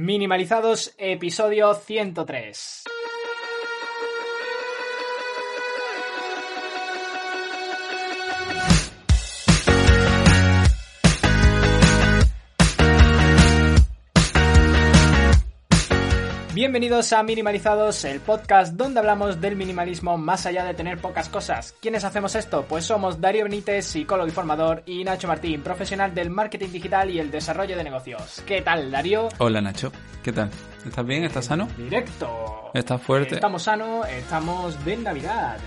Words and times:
Minimalizados, 0.00 0.94
episodio 0.96 1.74
103. 1.74 2.84
Bienvenidos 16.60 17.14
a 17.14 17.22
Minimalizados, 17.22 18.04
el 18.04 18.20
podcast 18.20 18.74
donde 18.74 19.00
hablamos 19.00 19.40
del 19.40 19.56
minimalismo 19.56 20.18
más 20.18 20.44
allá 20.44 20.62
de 20.62 20.74
tener 20.74 20.98
pocas 20.98 21.30
cosas. 21.30 21.74
¿Quiénes 21.80 22.04
hacemos 22.04 22.34
esto? 22.34 22.66
Pues 22.68 22.84
somos 22.84 23.18
Darío 23.18 23.44
Benítez, 23.44 23.86
psicólogo 23.86 24.28
y 24.28 24.30
formador, 24.30 24.82
y 24.84 25.02
Nacho 25.02 25.26
Martín, 25.26 25.62
profesional 25.62 26.14
del 26.14 26.28
marketing 26.28 26.68
digital 26.68 27.08
y 27.08 27.18
el 27.18 27.30
desarrollo 27.30 27.78
de 27.78 27.84
negocios. 27.84 28.42
¿Qué 28.44 28.60
tal, 28.60 28.90
Darío? 28.90 29.30
Hola, 29.38 29.62
Nacho. 29.62 29.90
¿Qué 30.22 30.32
tal? 30.32 30.50
¿Estás 30.84 31.04
bien? 31.06 31.24
¿Estás 31.24 31.44
sano? 31.44 31.68
Directo. 31.76 32.70
¿Estás 32.72 33.02
fuerte? 33.02 33.34
Estamos 33.34 33.64
sanos, 33.64 34.06
estamos 34.08 34.82
de 34.84 34.96
Navidad. 34.96 35.58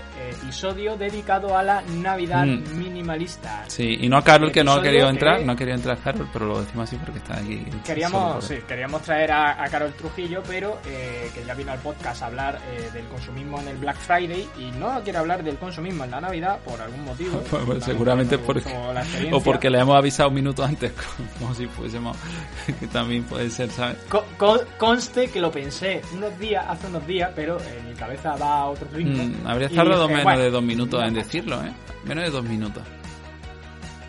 Episodio 0.42 0.96
dedicado 0.96 1.56
a 1.56 1.62
la 1.62 1.82
Navidad 1.82 2.46
Mm. 2.46 2.78
minimalista. 2.78 3.64
Sí, 3.68 3.98
y 4.00 4.08
no 4.08 4.16
a 4.16 4.24
Carol 4.24 4.50
que 4.50 4.64
no 4.64 4.72
ha 4.72 4.82
querido 4.82 5.08
entrar, 5.10 5.42
no 5.42 5.52
ha 5.52 5.56
querido 5.56 5.76
entrar 5.76 5.98
Carol, 5.98 6.28
pero 6.32 6.46
lo 6.46 6.60
decimos 6.62 6.88
así 6.88 6.96
porque 6.96 7.18
está 7.18 7.34
aquí. 7.38 7.62
Queríamos, 7.84 8.44
sí, 8.44 8.56
queríamos 8.66 9.02
traer 9.02 9.32
a, 9.32 9.62
a 9.62 9.68
Carol 9.68 9.92
Trujillo, 9.92 10.42
pero 10.48 10.78
eh, 10.86 11.30
que 11.34 11.44
ya 11.44 11.52
vino 11.54 11.72
al 11.72 11.78
podcast 11.80 12.22
a 12.22 12.26
hablar 12.26 12.58
eh, 12.72 12.88
del 12.94 13.04
consumismo 13.06 13.60
en 13.60 13.68
el 13.68 13.76
Black 13.76 13.96
Friday 13.96 14.48
y 14.58 14.70
no 14.78 14.98
quiere 15.02 15.18
hablar 15.18 15.44
del 15.44 15.56
consumismo 15.58 16.04
en 16.04 16.10
la 16.12 16.20
Navidad 16.22 16.58
por 16.64 16.80
algún 16.80 17.04
motivo. 17.04 17.40
Pues, 17.50 17.62
pues, 17.66 17.84
seguramente 17.84 18.38
porque, 18.38 18.74
o 19.32 19.40
porque 19.42 19.68
le 19.70 19.78
hemos 19.78 19.96
avisado 19.96 20.30
un 20.30 20.34
minuto 20.36 20.64
antes, 20.64 20.92
como 21.38 21.54
si 21.54 21.66
fuésemos, 21.66 22.16
que 22.80 22.86
también 22.88 23.24
puede 23.24 23.50
ser, 23.50 23.70
¿sabes? 23.70 23.96
Co- 24.08 24.24
co- 24.38 24.60
conste 25.04 25.28
que 25.30 25.40
lo 25.40 25.50
pensé 25.50 26.00
unos 26.14 26.38
días, 26.38 26.64
hace 26.66 26.86
unos 26.86 27.06
días, 27.06 27.30
pero 27.36 27.58
en 27.60 27.88
mi 27.88 27.94
cabeza 27.94 28.36
va 28.36 28.60
a 28.60 28.66
otro 28.66 28.88
ritmo. 28.92 29.22
Mm, 29.22 29.46
habría 29.46 29.68
Y 29.70 29.74
tardado 29.74 30.02
dije, 30.02 30.12
menos 30.12 30.24
bueno, 30.24 30.42
de 30.42 30.50
dos 30.50 30.62
minutos 30.62 31.04
en 31.04 31.14
decirlo, 31.14 31.62
¿eh? 31.64 31.72
Menos 32.04 32.24
de 32.24 32.30
dos 32.30 32.44
minutos. 32.44 32.82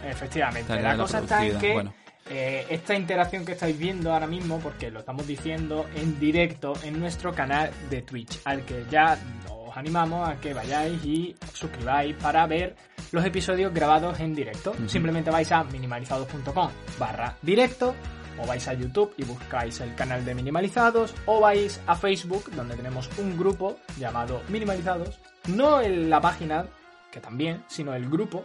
Efectivamente, 0.07 0.81
la 0.81 0.95
cosa 0.95 1.19
está 1.19 1.45
en 1.45 1.57
que 1.57 1.73
bueno. 1.73 1.93
eh, 2.29 2.65
esta 2.69 2.95
interacción 2.95 3.43
que 3.43 3.53
estáis 3.53 3.77
viendo 3.77 4.13
ahora 4.13 4.27
mismo, 4.27 4.59
porque 4.59 4.89
lo 4.89 4.99
estamos 4.99 5.27
diciendo 5.27 5.85
en 5.95 6.17
directo 6.19 6.73
en 6.83 6.99
nuestro 6.99 7.33
canal 7.33 7.71
de 7.89 8.01
Twitch, 8.03 8.39
al 8.45 8.63
que 8.63 8.85
ya 8.89 9.17
os 9.49 9.75
animamos 9.75 10.29
a 10.29 10.39
que 10.39 10.53
vayáis 10.53 11.03
y 11.03 11.35
os 11.43 11.57
suscribáis 11.59 12.15
para 12.15 12.45
ver 12.47 12.75
los 13.11 13.25
episodios 13.25 13.73
grabados 13.73 14.17
en 14.21 14.33
directo. 14.33 14.73
Simplemente 14.87 15.29
vais 15.29 15.51
a 15.51 15.63
minimalizados.com 15.65 16.69
barra 16.97 17.35
directo 17.41 17.95
o 18.39 18.45
vais 18.45 18.67
a 18.67 18.73
YouTube 18.73 19.13
y 19.17 19.23
buscáis 19.23 19.79
el 19.81 19.93
canal 19.95 20.23
de 20.25 20.35
Minimalizados, 20.35 21.13
o 21.25 21.39
vais 21.41 21.79
a 21.87 21.95
Facebook, 21.95 22.51
donde 22.55 22.75
tenemos 22.75 23.09
un 23.17 23.37
grupo 23.37 23.77
llamado 23.97 24.41
Minimalizados, 24.49 25.19
no 25.47 25.81
en 25.81 26.09
la 26.09 26.19
página, 26.21 26.65
que 27.11 27.19
también, 27.19 27.63
sino 27.67 27.93
el 27.93 28.09
grupo, 28.09 28.43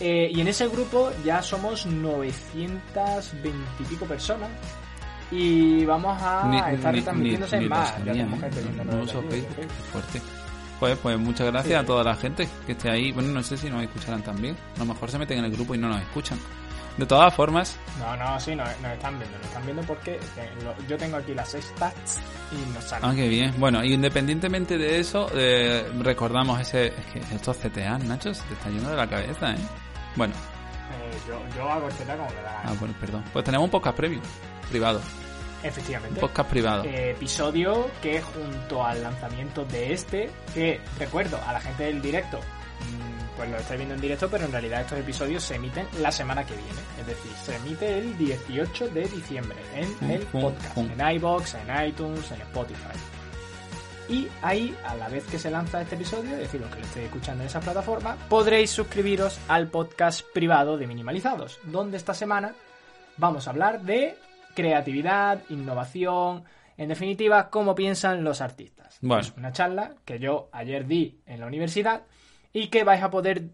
eh, 0.00 0.30
y 0.32 0.40
en 0.40 0.48
ese 0.48 0.68
grupo 0.68 1.10
ya 1.24 1.42
somos 1.42 1.86
920 1.86 3.50
y 3.80 3.84
pico 3.84 4.04
personas. 4.06 4.50
Y 5.30 5.84
vamos 5.84 6.16
a 6.22 6.44
Ni- 6.46 6.56
estar 6.76 6.92
ni- 6.92 7.00
retransmitiéndose 7.00 7.58
ni- 7.58 7.68
más. 7.68 7.92
qué 7.92 8.14
fuerte. 9.92 10.22
Pues, 10.78 10.98
pues 10.98 11.18
muchas 11.18 11.46
gracias 11.46 11.72
Sí. 11.72 11.74
a 11.74 11.86
toda 11.86 12.04
la 12.04 12.14
gente 12.14 12.46
que 12.66 12.72
esté 12.72 12.90
ahí. 12.90 13.10
Bueno, 13.12 13.30
no 13.30 13.42
sé 13.42 13.56
si 13.56 13.70
nos 13.70 13.82
escucharán 13.82 14.22
también. 14.22 14.56
A 14.76 14.80
lo 14.80 14.84
mejor 14.84 15.10
se 15.10 15.18
meten 15.18 15.38
en 15.38 15.46
el 15.46 15.52
grupo 15.52 15.74
y 15.74 15.78
no 15.78 15.88
nos 15.88 16.00
escuchan. 16.02 16.38
De 16.96 17.04
todas 17.06 17.34
formas, 17.34 17.76
No, 17.98 18.16
no, 18.16 18.40
sí, 18.40 18.54
nos, 18.56 18.68
nos 18.80 18.92
están 18.92 19.18
viendo. 19.18 19.36
Nos 19.38 19.46
están 19.48 19.64
viendo 19.66 19.82
porque 19.82 20.14
eh, 20.14 20.50
yo 20.88 20.96
tengo 20.96 21.16
aquí 21.18 21.34
las 21.34 21.50
stats 21.52 22.20
y 22.52 22.72
nos 22.74 22.84
salen. 22.84 23.10
Ah, 23.10 23.14
qué 23.14 23.28
bien. 23.28 23.54
Bueno, 23.58 23.84
independientemente 23.84 24.78
de 24.78 24.98
eso, 25.00 25.28
eh, 25.34 25.86
recordamos 26.00 26.58
ese... 26.60 26.86
Es 26.86 27.04
que 27.12 27.18
estos 27.34 27.58
CTA, 27.58 27.98
Nacho, 27.98 28.32
se 28.32 28.42
te 28.44 28.54
está 28.54 28.70
yendo 28.70 28.88
de 28.90 28.96
la 28.96 29.06
cabeza, 29.08 29.52
¿eh? 29.52 29.58
Bueno, 30.16 30.32
Eh, 30.34 31.18
yo, 31.28 31.38
yo 31.56 31.70
hago 31.70 31.88
este 31.88 32.04
como 32.04 32.28
me 32.30 32.42
da 32.42 32.62
ah, 32.64 32.72
bueno, 32.80 32.94
perdón. 33.00 33.24
Pues 33.32 33.44
tenemos 33.44 33.64
un 33.66 33.70
podcast 33.70 33.96
premium, 33.96 34.22
privado. 34.70 35.00
Un 35.62 35.66
Efectivamente. 35.68 36.20
podcast 36.20 36.48
privado. 36.48 36.84
Eh, 36.84 37.10
episodio 37.10 37.90
que 38.00 38.22
junto 38.22 38.84
al 38.84 39.02
lanzamiento 39.02 39.64
de 39.66 39.92
este, 39.92 40.30
que 40.54 40.80
recuerdo 40.98 41.38
a 41.46 41.52
la 41.52 41.60
gente 41.60 41.84
del 41.84 42.00
directo, 42.00 42.38
pues 43.36 43.50
lo 43.50 43.56
estáis 43.56 43.78
viendo 43.78 43.94
en 43.94 44.00
directo, 44.00 44.28
pero 44.28 44.44
en 44.44 44.52
realidad 44.52 44.80
estos 44.80 44.98
episodios 44.98 45.42
se 45.42 45.56
emiten 45.56 45.86
la 46.00 46.10
semana 46.10 46.44
que 46.44 46.54
viene. 46.54 46.80
Es 46.98 47.06
decir, 47.06 47.32
se 47.32 47.56
emite 47.56 47.98
el 47.98 48.16
18 48.16 48.88
de 48.88 49.02
diciembre 49.02 49.56
en 49.74 49.92
Pum, 49.94 50.10
el 50.10 50.20
pum, 50.22 50.40
podcast, 50.42 50.74
pum. 50.74 50.90
en 50.90 51.16
iBox, 51.16 51.54
en 51.54 51.86
iTunes, 51.88 52.30
en 52.32 52.40
Spotify. 52.40 52.98
Y 54.08 54.28
ahí, 54.40 54.76
a 54.86 54.94
la 54.94 55.08
vez 55.08 55.24
que 55.24 55.38
se 55.38 55.50
lanza 55.50 55.82
este 55.82 55.96
episodio, 55.96 56.32
es 56.34 56.38
decir, 56.38 56.60
los 56.60 56.70
que 56.70 56.78
lo 56.78 56.86
estéis 56.86 57.06
escuchando 57.06 57.42
en 57.42 57.48
esa 57.48 57.60
plataforma, 57.60 58.16
podréis 58.28 58.70
suscribiros 58.70 59.38
al 59.48 59.66
podcast 59.66 60.24
privado 60.32 60.76
de 60.78 60.86
Minimalizados, 60.86 61.58
donde 61.64 61.96
esta 61.96 62.14
semana 62.14 62.54
vamos 63.16 63.46
a 63.46 63.50
hablar 63.50 63.82
de 63.82 64.16
creatividad, 64.54 65.40
innovación, 65.48 66.44
en 66.76 66.88
definitiva, 66.88 67.50
cómo 67.50 67.74
piensan 67.74 68.22
los 68.22 68.40
artistas. 68.40 68.98
Bueno. 69.00 69.22
Es 69.22 69.32
una 69.36 69.52
charla 69.52 69.94
que 70.04 70.18
yo 70.18 70.48
ayer 70.52 70.86
di 70.86 71.18
en 71.26 71.40
la 71.40 71.46
universidad 71.46 72.02
y 72.56 72.68
que 72.68 72.84
vais 72.84 73.02
a 73.02 73.10
poder 73.10 73.50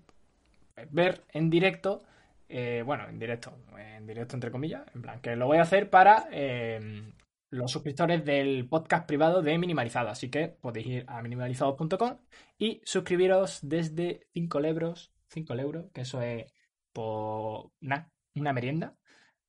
ver 0.90 1.22
en 1.32 1.50
directo, 1.50 2.02
eh, 2.48 2.82
bueno, 2.86 3.08
en 3.08 3.18
directo, 3.18 3.52
en 3.76 4.06
directo 4.06 4.36
entre 4.36 4.50
comillas, 4.50 4.82
en 4.94 5.02
plan, 5.02 5.20
que 5.20 5.34
lo 5.36 5.46
voy 5.46 5.58
a 5.58 5.62
hacer 5.62 5.90
para 5.90 6.28
eh, 6.30 7.02
los 7.50 7.70
suscriptores 7.70 8.24
del 8.24 8.68
podcast 8.68 9.06
privado 9.06 9.42
de 9.42 9.58
Minimalizado. 9.58 10.08
Así 10.08 10.30
que 10.30 10.48
podéis 10.48 10.86
ir 10.86 11.04
a 11.08 11.20
minimalizados.com 11.20 12.16
y 12.58 12.80
suscribiros 12.84 13.58
desde 13.62 14.26
5 14.34 14.60
euros, 14.64 15.10
5 15.28 15.54
euros, 15.54 15.86
que 15.92 16.02
eso 16.02 16.22
es 16.22 16.46
por 16.92 17.70
na- 17.80 18.08
una 18.36 18.52
merienda. 18.52 18.94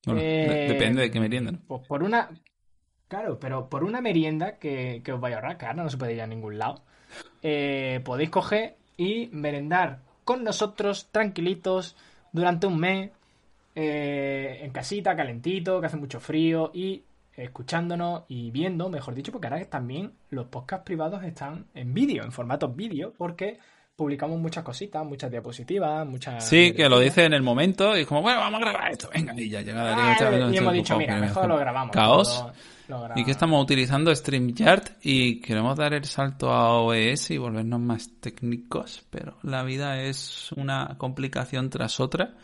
Bueno, 0.05 0.19
eh, 0.21 0.67
depende 0.69 1.03
de 1.03 1.11
qué 1.11 1.19
merienda, 1.19 1.51
¿no? 1.51 1.59
Pues 1.67 1.87
por 1.87 2.01
una. 2.03 2.29
Claro, 3.07 3.39
pero 3.39 3.69
por 3.69 3.83
una 3.83 4.01
merienda 4.01 4.57
que, 4.57 5.01
que 5.03 5.11
os 5.13 5.21
vaya 5.21 5.35
a 5.35 5.39
ahorrar, 5.39 5.57
ahora 5.61 5.83
no 5.83 5.89
se 5.89 5.97
puede 5.97 6.13
ir 6.15 6.21
a 6.21 6.27
ningún 6.27 6.57
lado, 6.57 6.83
eh, 7.43 8.01
podéis 8.03 8.31
coger 8.31 8.77
y 8.97 9.29
merendar 9.31 9.99
con 10.23 10.43
nosotros 10.43 11.09
tranquilitos 11.11 11.95
durante 12.31 12.67
un 12.67 12.79
mes, 12.79 13.11
eh, 13.75 14.59
en 14.61 14.71
casita, 14.71 15.15
calentito, 15.15 15.79
que 15.79 15.87
hace 15.87 15.97
mucho 15.97 16.19
frío, 16.19 16.71
y 16.73 17.03
escuchándonos 17.35 18.23
y 18.27 18.51
viendo, 18.51 18.89
mejor 18.89 19.15
dicho, 19.15 19.31
porque 19.31 19.47
ahora 19.47 19.65
también 19.65 20.13
los 20.29 20.47
podcasts 20.47 20.85
privados 20.85 21.23
están 21.23 21.65
en 21.73 21.93
vídeo, 21.93 22.23
en 22.23 22.31
formatos 22.31 22.75
vídeo, 22.75 23.13
porque 23.17 23.59
publicamos 23.95 24.39
muchas 24.39 24.63
cositas, 24.63 25.05
muchas 25.05 25.29
diapositivas, 25.31 26.05
muchas... 26.07 26.47
Sí, 26.47 26.73
que 26.73 26.89
lo 26.89 26.99
dice 26.99 27.25
en 27.25 27.33
el 27.33 27.43
momento 27.43 27.95
y 27.97 28.01
es 28.01 28.07
como, 28.07 28.21
bueno, 28.21 28.39
vamos 28.39 28.61
a 28.61 28.65
grabar 28.65 28.91
esto, 28.91 29.09
venga, 29.13 29.33
y 29.35 29.49
ya 29.49 29.61
llega 29.61 29.83
Darío, 29.83 30.03
Ah, 30.03 30.51
y 30.51 30.57
hemos 30.57 30.73
dicho, 30.73 30.97
mira, 30.97 31.15
que 31.15 31.21
mejor 31.21 31.47
lo 31.47 31.57
grabamos. 31.57 31.93
Caos. 31.93 32.45
Y 33.15 33.23
que 33.23 33.31
estamos 33.31 33.63
utilizando 33.63 34.13
StreamYard 34.13 34.97
y 35.01 35.39
queremos 35.41 35.77
dar 35.77 35.93
el 35.93 36.05
salto 36.05 36.51
a 36.51 36.73
OBS 36.79 37.31
y 37.31 37.37
volvernos 37.37 37.79
más 37.79 38.09
técnicos, 38.19 39.05
pero 39.09 39.37
la 39.43 39.63
vida 39.63 40.01
es 40.01 40.51
una 40.53 40.95
complicación 40.97 41.69
tras 41.69 41.99
otra 41.99 42.35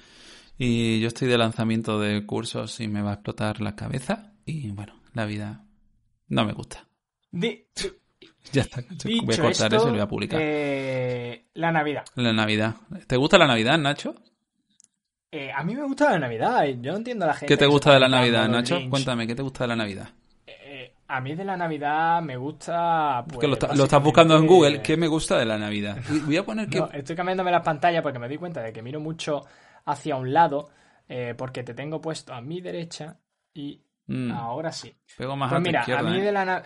y 0.57 0.99
yo 1.01 1.07
estoy 1.07 1.27
de 1.27 1.37
lanzamiento 1.37 1.99
de 1.99 2.25
cursos 2.25 2.79
y 2.79 2.87
me 2.87 3.01
va 3.01 3.11
a 3.11 3.13
explotar 3.15 3.61
la 3.61 3.75
cabeza 3.75 4.33
y 4.45 4.71
bueno, 4.71 4.93
la 5.13 5.25
vida 5.25 5.63
no 6.27 6.45
me 6.45 6.53
gusta. 6.53 6.87
Ya 8.51 8.61
está, 8.61 8.81
voy 8.81 8.87
a 8.87 9.25
dicho 9.27 9.41
cortar 9.43 9.51
esto, 9.51 9.75
eso 9.75 9.83
y 9.83 9.87
lo 9.87 9.91
voy 9.91 10.01
a 10.01 10.07
publicar. 10.07 10.39
eh, 10.41 11.45
la 11.53 11.71
Navidad. 11.71 12.05
La 12.15 12.33
Navidad. 12.33 12.75
¿Te 13.07 13.15
gusta 13.17 13.37
la 13.37 13.45
Navidad, 13.45 13.77
Nacho? 13.77 14.15
Eh, 15.31 15.51
a 15.55 15.63
mí 15.63 15.75
me 15.75 15.83
gusta 15.83 16.11
la 16.11 16.19
Navidad. 16.19 16.65
Yo 16.81 16.93
no 16.93 16.97
entiendo 16.97 17.25
a 17.25 17.27
la 17.27 17.33
gente. 17.35 17.53
¿Qué 17.53 17.57
te 17.57 17.67
gusta 17.67 17.93
de 17.93 17.99
la 17.99 18.07
Navidad, 18.07 18.47
Nacho? 18.47 18.79
Cuéntame, 18.89 19.27
¿qué 19.27 19.35
te 19.35 19.43
gusta 19.43 19.65
de 19.65 19.67
la 19.67 19.75
Navidad? 19.75 20.09
A 21.09 21.21
mí 21.21 21.35
de 21.35 21.43
la 21.43 21.57
Navidad 21.57 22.21
me 22.21 22.37
gusta. 22.37 23.25
Pues, 23.27 23.39
que 23.39 23.47
lo, 23.47 23.53
está- 23.53 23.73
lo 23.75 23.83
estás 23.83 24.03
buscando 24.03 24.37
en 24.37 24.45
Google. 24.45 24.81
¿Qué 24.81 24.95
me 24.95 25.07
gusta 25.07 25.37
de 25.37 25.45
la 25.45 25.57
Navidad? 25.57 25.97
Voy 26.25 26.37
a 26.37 26.45
poner 26.45 26.69
que... 26.69 26.79
No, 26.79 26.89
estoy 26.91 27.15
cambiándome 27.15 27.51
las 27.51 27.63
pantallas 27.63 28.01
porque 28.03 28.19
me 28.19 28.27
doy 28.27 28.37
cuenta 28.37 28.61
de 28.61 28.71
que 28.71 28.81
miro 28.81 28.99
mucho 28.99 29.43
hacia 29.85 30.15
un 30.15 30.31
lado. 30.31 30.69
eh, 31.07 31.33
porque 31.35 31.63
te 31.63 31.73
tengo 31.73 31.99
puesto 31.99 32.33
a 32.33 32.41
mi 32.41 32.61
derecha 32.61 33.17
y 33.53 33.81
Mm, 34.11 34.31
Ahora 34.31 34.71
sí. 34.71 34.91
pego 35.17 35.35
más 35.35 35.51
Pues 35.51 35.61
mira, 35.61 35.83
a 35.83 36.01
mí 36.01 36.17
¿eh? 36.17 36.23
de 36.23 36.31
la... 36.31 36.45
na- 36.45 36.63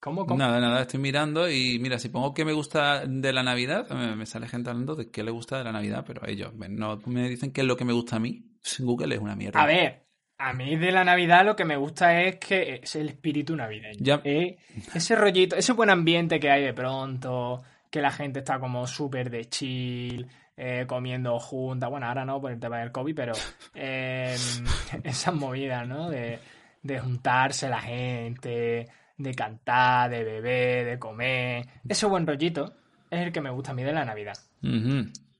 ¿Cómo, 0.00 0.24
cómo? 0.26 0.38
Nada, 0.38 0.60
nada, 0.60 0.82
estoy 0.82 1.00
mirando 1.00 1.48
y 1.50 1.78
mira, 1.78 1.98
si 1.98 2.08
pongo 2.08 2.32
qué 2.32 2.44
me 2.44 2.52
gusta 2.54 3.04
de 3.06 3.32
la 3.32 3.42
Navidad, 3.42 3.88
me, 3.90 4.16
me 4.16 4.24
sale 4.26 4.48
gente 4.48 4.70
hablando 4.70 4.94
de 4.96 5.10
qué 5.10 5.22
le 5.22 5.30
gusta 5.30 5.58
de 5.58 5.64
la 5.64 5.72
Navidad, 5.72 6.04
pero 6.06 6.26
ellos 6.26 6.52
no 6.54 6.98
me 7.06 7.28
dicen 7.28 7.52
qué 7.52 7.60
es 7.62 7.66
lo 7.66 7.76
que 7.76 7.84
me 7.84 7.92
gusta 7.92 8.16
a 8.16 8.18
mí. 8.18 8.50
Google 8.78 9.14
es 9.14 9.20
una 9.20 9.36
mierda. 9.36 9.62
A 9.62 9.66
ver, 9.66 10.06
a 10.40 10.54
mí 10.54 10.76
de 10.76 10.90
la 10.90 11.04
Navidad 11.04 11.44
lo 11.44 11.54
que 11.54 11.66
me 11.66 11.76
gusta 11.76 12.18
es 12.22 12.36
que 12.36 12.80
es 12.82 12.96
el 12.96 13.10
espíritu 13.10 13.54
navideño. 13.54 13.98
Ya. 14.00 14.22
Eh, 14.24 14.56
ese 14.94 15.14
rollito, 15.14 15.54
ese 15.54 15.74
buen 15.74 15.90
ambiente 15.90 16.40
que 16.40 16.50
hay 16.50 16.64
de 16.64 16.72
pronto, 16.72 17.62
que 17.90 18.00
la 18.00 18.10
gente 18.10 18.38
está 18.38 18.58
como 18.58 18.86
súper 18.86 19.28
de 19.28 19.44
chill, 19.50 20.26
eh, 20.56 20.86
comiendo 20.86 21.38
juntas. 21.38 21.90
Bueno, 21.90 22.06
ahora 22.06 22.24
no 22.24 22.40
por 22.40 22.52
el 22.52 22.58
tema 22.58 22.78
del 22.78 22.90
COVID, 22.90 23.14
pero 23.14 23.34
eh, 23.74 24.34
esas 25.04 25.34
movidas, 25.34 25.86
¿no? 25.86 26.08
De, 26.08 26.38
de 26.82 26.98
juntarse 26.98 27.68
la 27.68 27.82
gente, 27.82 28.88
de 29.18 29.34
cantar, 29.34 30.08
de 30.08 30.24
beber, 30.24 30.86
de 30.86 30.98
comer. 30.98 31.66
Ese 31.86 32.06
buen 32.06 32.26
rollito 32.26 32.72
es 33.10 33.20
el 33.20 33.30
que 33.30 33.42
me 33.42 33.50
gusta 33.50 33.72
a 33.72 33.74
mí 33.74 33.82
de 33.82 33.92
la 33.92 34.06
Navidad. 34.06 34.38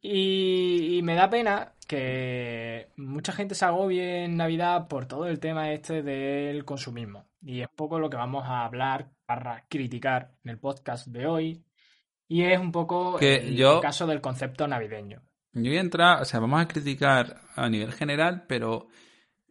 Y 0.02 1.00
me 1.02 1.14
da 1.14 1.31
pena 1.31 1.73
que 1.91 2.89
mucha 2.97 3.33
gente 3.33 3.57
se 3.57 3.65
agobie 3.65 4.25
en 4.25 4.37
Navidad 4.37 4.87
por 4.87 5.07
todo 5.07 5.27
el 5.27 5.41
tema 5.41 5.73
este 5.73 6.03
del 6.05 6.65
consumismo. 6.65 7.27
Y 7.43 7.63
es 7.63 7.69
poco 7.69 7.99
lo 7.99 8.09
que 8.09 8.17
vamos 8.17 8.45
a 8.47 8.65
hablar 8.65 9.11
para 9.27 9.65
criticar 9.69 10.31
en 10.45 10.51
el 10.53 10.59
podcast 10.59 11.09
de 11.09 11.27
hoy. 11.27 11.65
Y 12.29 12.45
es 12.45 12.61
un 12.61 12.71
poco 12.71 13.17
Que 13.17 13.37
el 13.37 13.57
yo- 13.57 13.81
caso 13.81 14.07
del 14.07 14.21
concepto 14.21 14.69
navideño. 14.69 15.21
Yo 15.53 15.63
voy 15.71 15.79
a 15.79 15.81
entrar, 15.81 16.23
o 16.23 16.25
sea, 16.25 16.39
vamos 16.39 16.61
a 16.63 16.69
criticar 16.69 17.41
a 17.57 17.69
nivel 17.69 17.93
general, 17.93 18.45
pero 18.47 18.87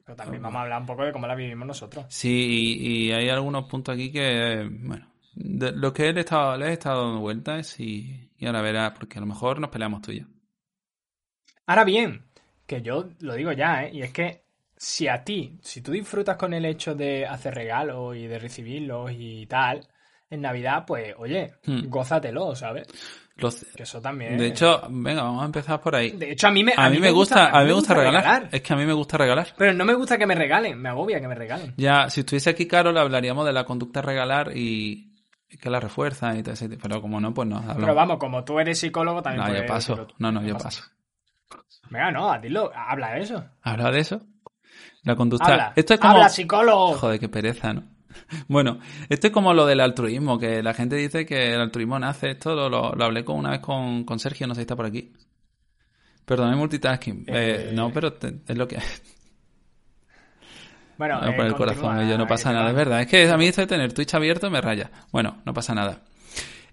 Pero 0.05 0.15
también 0.15 0.41
vamos 0.41 0.59
a 0.59 0.61
hablar 0.63 0.79
un 0.79 0.87
poco 0.87 1.03
de 1.03 1.11
cómo 1.11 1.27
la 1.27 1.35
vivimos 1.35 1.67
nosotros. 1.67 2.05
sí, 2.07 2.77
y, 2.79 3.07
y 3.07 3.11
hay 3.11 3.27
algunos 3.27 3.65
puntos 3.65 3.95
aquí 3.95 4.13
que, 4.13 4.65
bueno, 4.81 5.11
de 5.35 5.73
lo 5.73 5.91
que 5.91 6.13
le 6.13 6.19
he 6.21 6.23
estado, 6.23 6.55
le 6.57 6.67
he 6.69 6.71
estado 6.73 7.03
dando 7.05 7.19
vueltas 7.19 7.77
y, 7.81 8.31
y 8.37 8.45
ahora 8.45 8.61
verás, 8.61 8.93
porque 8.97 9.17
a 9.17 9.21
lo 9.21 9.27
mejor 9.27 9.59
nos 9.59 9.71
peleamos 9.71 10.01
tú 10.01 10.11
y 10.13 10.19
yo. 10.21 10.25
Ahora 11.65 11.83
bien, 11.83 12.25
que 12.69 12.81
yo 12.83 13.09
lo 13.21 13.33
digo 13.33 13.51
ya, 13.51 13.83
¿eh? 13.83 13.89
Y 13.93 14.01
es 14.03 14.13
que 14.13 14.43
si 14.77 15.07
a 15.07 15.23
ti, 15.23 15.57
si 15.61 15.81
tú 15.81 15.91
disfrutas 15.91 16.37
con 16.37 16.53
el 16.53 16.63
hecho 16.65 16.93
de 16.95 17.25
hacer 17.25 17.53
regalos 17.55 18.15
y 18.15 18.27
de 18.27 18.37
recibirlos 18.39 19.11
y 19.13 19.45
tal, 19.47 19.85
en 20.29 20.41
Navidad, 20.41 20.83
pues 20.85 21.15
oye, 21.17 21.55
Hmm. 21.65 21.87
gózatelo, 21.87 22.55
¿sabes? 22.55 22.87
Los- 23.37 23.65
Que 23.75 23.83
eso 23.83 23.99
también. 23.99 24.37
de 24.37 24.47
hecho, 24.47 24.81
venga, 24.89 25.23
vamos 25.23 25.41
a 25.41 25.45
empezar 25.45 25.81
por 25.81 25.95
ahí. 25.95 26.11
de 26.11 26.31
hecho 26.33 26.47
a 26.47 26.51
mí 26.51 26.63
me, 26.63 26.73
A 26.77 26.89
mí 26.89 26.99
me 26.99 27.09
gusta, 27.09 27.49
a 27.49 27.61
mí 27.61 27.67
me 27.67 27.73
gusta 27.73 27.93
regalar. 27.95 28.49
Es 28.51 28.61
que 28.61 28.73
a 28.73 28.75
mí 28.75 28.85
me 28.85 28.93
gusta 28.93 29.17
regalar. 29.17 29.47
Pero 29.57 29.73
no 29.73 29.83
me 29.85 29.93
gusta 29.95 30.17
que 30.17 30.27
me 30.27 30.35
regalen, 30.35 30.79
me 30.79 30.89
agobia 30.89 31.19
que 31.19 31.27
me 31.27 31.35
regalen. 31.35 31.73
Ya, 31.77 32.09
si 32.09 32.19
estuviese 32.19 32.51
aquí 32.51 32.67
Carol, 32.67 32.97
hablaríamos 32.97 33.45
de 33.45 33.53
la 33.53 33.63
conducta 33.65 34.01
regalar 34.01 34.51
y, 34.55 35.07
que 35.59 35.69
la 35.69 35.79
refuerza 35.79 36.37
y 36.37 36.43
todo 36.43 36.53
ese 36.53 36.69
tipo. 36.69 36.83
Pero 36.83 37.01
como 37.01 37.19
no, 37.19 37.33
pues 37.33 37.47
no. 37.47 37.57
hablamos. 37.57 37.77
Pero 37.81 37.95
vamos, 37.95 38.17
como 38.19 38.43
tú 38.43 38.59
eres 38.59 38.77
psicólogo, 38.77 39.21
también 39.23 39.47
no, 39.47 39.55
yo 39.59 39.65
paso. 39.65 40.07
No, 40.19 40.31
no, 40.31 40.43
yo 40.43 40.55
paso. 40.57 40.83
Venga, 41.89 42.11
no, 42.11 42.39
dilo, 42.39 42.71
habla 42.75 43.11
de 43.13 43.21
eso. 43.21 43.43
¿Habla 43.63 43.91
de 43.91 43.99
eso? 43.99 44.21
La 45.03 45.15
conducta. 45.15 45.51
Habla, 45.51 45.73
Esto 45.75 45.93
es 45.95 45.99
como. 45.99 46.13
habla 46.13 46.29
psicólogo. 46.29 46.93
Joder, 46.95 47.19
qué 47.19 47.29
pereza, 47.29 47.73
¿no? 47.73 47.83
Bueno, 48.47 48.79
esto 49.07 49.27
es 49.27 49.33
como 49.33 49.53
lo 49.53 49.65
del 49.65 49.79
altruismo, 49.79 50.37
que 50.37 50.61
la 50.61 50.73
gente 50.73 50.95
dice 50.97 51.25
que 51.25 51.53
el 51.53 51.61
altruismo 51.61 51.97
nace. 51.99 52.31
Esto 52.31 52.53
lo, 52.55 52.69
lo, 52.69 52.93
lo 52.93 53.05
hablé 53.05 53.23
con 53.23 53.37
una 53.37 53.51
vez 53.51 53.59
con, 53.61 54.03
con 54.03 54.19
Sergio, 54.19 54.45
no 54.47 54.53
sé 54.53 54.59
si 54.59 54.63
está 54.63 54.75
por 54.75 54.85
aquí. 54.85 55.13
Perdón, 56.25 56.51
es 56.51 56.57
multitasking. 56.57 57.25
Eh, 57.27 57.69
Eh. 57.69 57.71
no, 57.73 57.91
pero 57.91 58.13
te- 58.13 58.41
es 58.47 58.57
lo 58.57 58.67
que. 58.67 58.77
Bueno, 60.97 61.21
No, 61.21 61.29
eh, 61.29 61.33
por 61.33 61.45
el 61.45 61.53
continúa, 61.55 61.81
corazón, 61.83 62.09
yo 62.09 62.17
no 62.17 62.27
pasa 62.27 62.51
eh, 62.51 62.53
nada, 62.55 62.69
es 62.71 62.75
verdad. 62.75 63.01
Es 63.01 63.07
que 63.07 63.29
a 63.29 63.37
mí 63.37 63.47
esto 63.47 63.61
de 63.61 63.67
tener 63.67 63.93
Twitch 63.93 64.13
abierto 64.15 64.49
me 64.51 64.59
raya. 64.59 64.91
Bueno, 65.13 65.41
no 65.45 65.53
pasa 65.53 65.73
nada. 65.73 66.01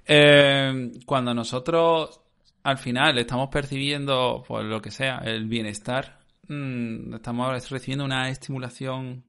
Eh, 0.05 0.91
cuando 1.07 1.33
nosotros 1.33 2.23
al 2.67 2.79
final 2.79 3.17
estamos 3.17 3.49
percibiendo, 3.49 4.43
por 4.47 4.65
lo 4.65 4.83
que 4.83 4.91
sea, 4.91 5.19
el 5.19 5.47
bienestar, 5.47 6.19
mm, 6.49 7.15
estamos 7.15 7.71
recibiendo 7.71 8.05
una 8.05 8.29
estimulación 8.29 9.23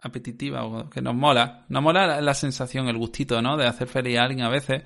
apetitiva 0.00 0.90
que 0.90 1.00
nos 1.00 1.14
mola. 1.14 1.64
Nos 1.70 1.82
mola 1.82 2.20
la, 2.20 2.34
sensación, 2.34 2.88
el 2.88 2.98
gustito, 2.98 3.40
¿no? 3.40 3.56
De 3.56 3.66
hacer 3.66 3.88
feliz 3.88 4.18
a 4.18 4.24
alguien 4.24 4.42
a 4.42 4.50
veces, 4.50 4.82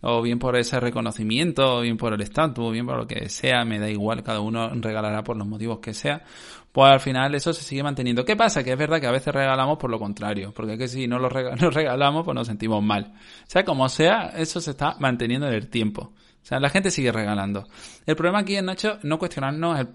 o 0.00 0.22
bien 0.22 0.38
por 0.38 0.56
ese 0.56 0.80
reconocimiento, 0.80 1.76
o 1.76 1.80
bien 1.82 1.98
por 1.98 2.14
el 2.14 2.22
estatus, 2.22 2.64
o 2.64 2.70
bien 2.70 2.86
por 2.86 2.96
lo 2.96 3.06
que 3.06 3.28
sea, 3.28 3.66
me 3.66 3.78
da 3.78 3.90
igual, 3.90 4.22
cada 4.22 4.40
uno 4.40 4.70
regalará 4.70 5.22
por 5.22 5.36
los 5.36 5.46
motivos 5.46 5.80
que 5.80 5.92
sea. 5.92 6.24
Pues 6.72 6.90
al 6.90 7.00
final 7.00 7.34
eso 7.34 7.52
se 7.52 7.62
sigue 7.62 7.82
manteniendo. 7.82 8.24
¿Qué 8.24 8.34
pasa? 8.34 8.64
Que 8.64 8.72
es 8.72 8.78
verdad 8.78 8.98
que 8.98 9.08
a 9.08 9.12
veces 9.12 9.34
regalamos 9.34 9.76
por 9.76 9.90
lo 9.90 9.98
contrario, 9.98 10.54
porque 10.54 10.72
es 10.72 10.78
que 10.78 10.88
si 10.88 11.06
no 11.06 11.18
lo 11.18 11.28
regalamos, 11.70 12.24
pues 12.24 12.34
nos 12.34 12.46
sentimos 12.46 12.82
mal. 12.82 13.12
O 13.14 13.50
sea, 13.50 13.62
como 13.62 13.90
sea, 13.90 14.32
eso 14.36 14.58
se 14.58 14.70
está 14.70 14.96
manteniendo 14.98 15.46
en 15.46 15.52
el 15.52 15.68
tiempo. 15.68 16.14
O 16.46 16.48
sea, 16.48 16.60
la 16.60 16.70
gente 16.70 16.92
sigue 16.92 17.10
regalando. 17.10 17.66
El 18.06 18.14
problema 18.14 18.38
aquí 18.38 18.54
es, 18.54 18.62
Nacho, 18.62 19.00
no 19.02 19.18
cuestionarnos 19.18 19.80
el 19.80 19.88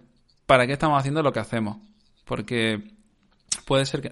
para 0.45 0.68
qué 0.68 0.74
estamos 0.74 1.00
haciendo 1.00 1.24
lo 1.24 1.31
que 1.31 1.39
hacemos. 1.39 1.77
Porque 2.25 2.92
puede 3.65 3.86
ser 3.86 4.01
que... 4.01 4.09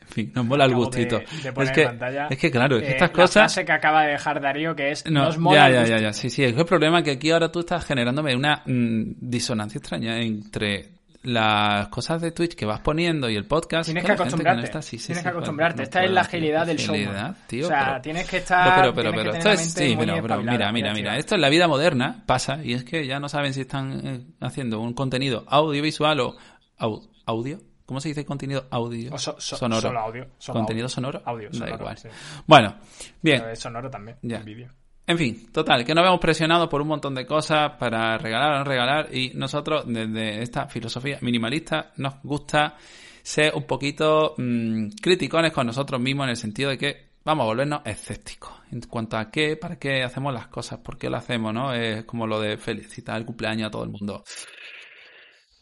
En 0.00 0.08
fin, 0.08 0.32
nos 0.34 0.44
mola 0.44 0.64
el 0.66 0.74
gustito. 0.74 1.20
de- 1.20 1.26
de 1.44 1.52
poner 1.52 1.70
es, 1.70 1.74
que, 1.74 1.84
pantalla, 1.84 2.26
es 2.28 2.36
que 2.38 2.50
claro, 2.50 2.76
es 2.76 2.82
que 2.82 2.88
eh, 2.88 2.92
estas 2.92 3.08
la 3.10 3.14
cosas... 3.14 3.32
frase 3.54 3.64
que 3.64 3.72
acaba 3.72 4.02
de 4.02 4.10
dejar 4.10 4.40
Darío, 4.42 4.74
que 4.76 4.90
es, 4.90 5.06
No, 5.10 5.24
nos 5.26 5.38
mola 5.38 5.56
ya, 5.60 5.66
el 5.68 5.72
ya, 5.74 5.80
gusto". 5.80 5.94
ya, 5.96 6.02
ya, 6.02 6.12
sí, 6.12 6.28
sí. 6.28 6.44
Es 6.44 6.56
el 6.58 6.64
problema 6.66 6.98
es 6.98 7.04
que 7.04 7.12
aquí 7.12 7.30
ahora 7.30 7.50
tú 7.50 7.60
estás 7.60 7.84
generándome 7.86 8.34
una 8.36 8.62
mm, 8.66 9.12
disonancia 9.20 9.78
extraña 9.78 10.18
entre 10.20 10.90
las 11.22 11.88
cosas 11.88 12.20
de 12.20 12.32
Twitch 12.32 12.54
que 12.54 12.64
vas 12.66 12.80
poniendo 12.80 13.30
y 13.30 13.36
el 13.36 13.44
podcast. 13.46 13.86
Tienes 13.86 14.04
que 14.04 14.12
acostumbrarte. 14.12 14.60
no 14.60 14.64
está- 14.64 14.82
sí, 14.82 14.98
sí, 14.98 15.06
tienes 15.06 15.18
sí, 15.18 15.22
que 15.24 15.28
acostumbrarte. 15.30 15.76
no 15.78 15.82
Esta 15.84 16.04
es 16.04 16.10
la 16.10 16.20
agilidad 16.22 16.66
del 16.66 16.76
tío, 16.76 17.66
o 17.66 17.68
sea, 17.68 17.86
pero- 17.86 18.00
tienes 18.02 18.28
que 18.28 18.36
estar. 18.38 18.80
pero, 18.80 18.94
pero, 18.94 19.10
pero, 19.12 19.32
esto 19.34 19.50
es, 19.50 19.60
sí, 19.72 19.94
pero, 19.98 20.14
pero, 20.20 20.42
mira, 20.42 20.72
mira, 20.72 20.92
mira, 20.92 21.16
esto 21.16 21.34
en 21.36 21.40
la 21.40 21.48
vida 21.48 21.68
moderna 21.68 22.22
pasa 22.26 22.62
y 22.64 22.72
es 22.74 22.84
que 22.84 23.06
ya 23.06 23.20
no 23.20 23.28
saben 23.28 23.54
si 23.54 23.60
están 23.62 24.00
eh, 24.06 24.26
haciendo 24.40 24.80
un 24.80 24.94
contenido 24.94 25.44
audiovisual 25.48 26.20
o 26.20 26.36
au- 26.78 27.08
audio. 27.26 27.58
¿Cómo 27.86 28.00
se 28.00 28.08
dice 28.08 28.24
contenido 28.24 28.66
audio? 28.70 29.12
O 29.12 29.18
so- 29.18 29.36
so- 29.38 29.56
sonoro. 29.56 29.82
solo 29.82 29.98
audio, 30.00 30.26
solo 30.38 30.60
¿Contenido 30.60 30.84
audio. 30.86 30.94
sonoro? 30.94 31.22
Audio, 31.26 31.48
Da 31.50 31.58
sonoro, 31.58 31.76
igual. 31.76 31.98
sí. 31.98 32.08
Bueno, 32.46 32.74
bien. 33.20 33.40
Pero 33.40 33.52
es 33.52 33.58
sonoro 33.58 33.90
también, 33.90 34.16
Ya. 34.22 34.38
el 34.38 34.44
vídeo. 34.44 34.70
En 35.06 35.18
fin, 35.18 35.50
total, 35.52 35.84
que 35.84 35.94
nos 35.94 36.04
vemos 36.04 36.20
presionados 36.20 36.68
por 36.68 36.80
un 36.80 36.88
montón 36.88 37.14
de 37.14 37.26
cosas 37.26 37.72
para 37.78 38.16
regalar 38.18 38.60
o 38.60 38.64
regalar 38.64 39.14
y 39.14 39.32
nosotros 39.34 39.84
desde 39.86 40.42
esta 40.42 40.68
filosofía 40.68 41.18
minimalista 41.22 41.92
nos 41.96 42.22
gusta 42.22 42.76
ser 43.22 43.52
un 43.54 43.64
poquito 43.64 44.34
mm, 44.38 44.90
criticones 45.00 45.52
con 45.52 45.66
nosotros 45.66 46.00
mismos 46.00 46.24
en 46.24 46.30
el 46.30 46.36
sentido 46.36 46.70
de 46.70 46.78
que 46.78 47.12
vamos 47.24 47.44
a 47.44 47.46
volvernos 47.46 47.82
escépticos 47.84 48.52
en 48.70 48.80
cuanto 48.82 49.16
a 49.16 49.30
qué, 49.30 49.56
para 49.56 49.76
qué 49.76 50.02
hacemos 50.02 50.32
las 50.32 50.46
cosas, 50.46 50.78
por 50.78 50.96
qué 50.96 51.10
lo 51.10 51.16
hacemos, 51.16 51.52
¿no? 51.52 51.74
Es 51.74 52.04
como 52.04 52.26
lo 52.26 52.40
de 52.40 52.56
felicitar 52.56 53.16
el 53.18 53.26
cumpleaños 53.26 53.68
a 53.68 53.70
todo 53.70 53.84
el 53.84 53.90
mundo. 53.90 54.24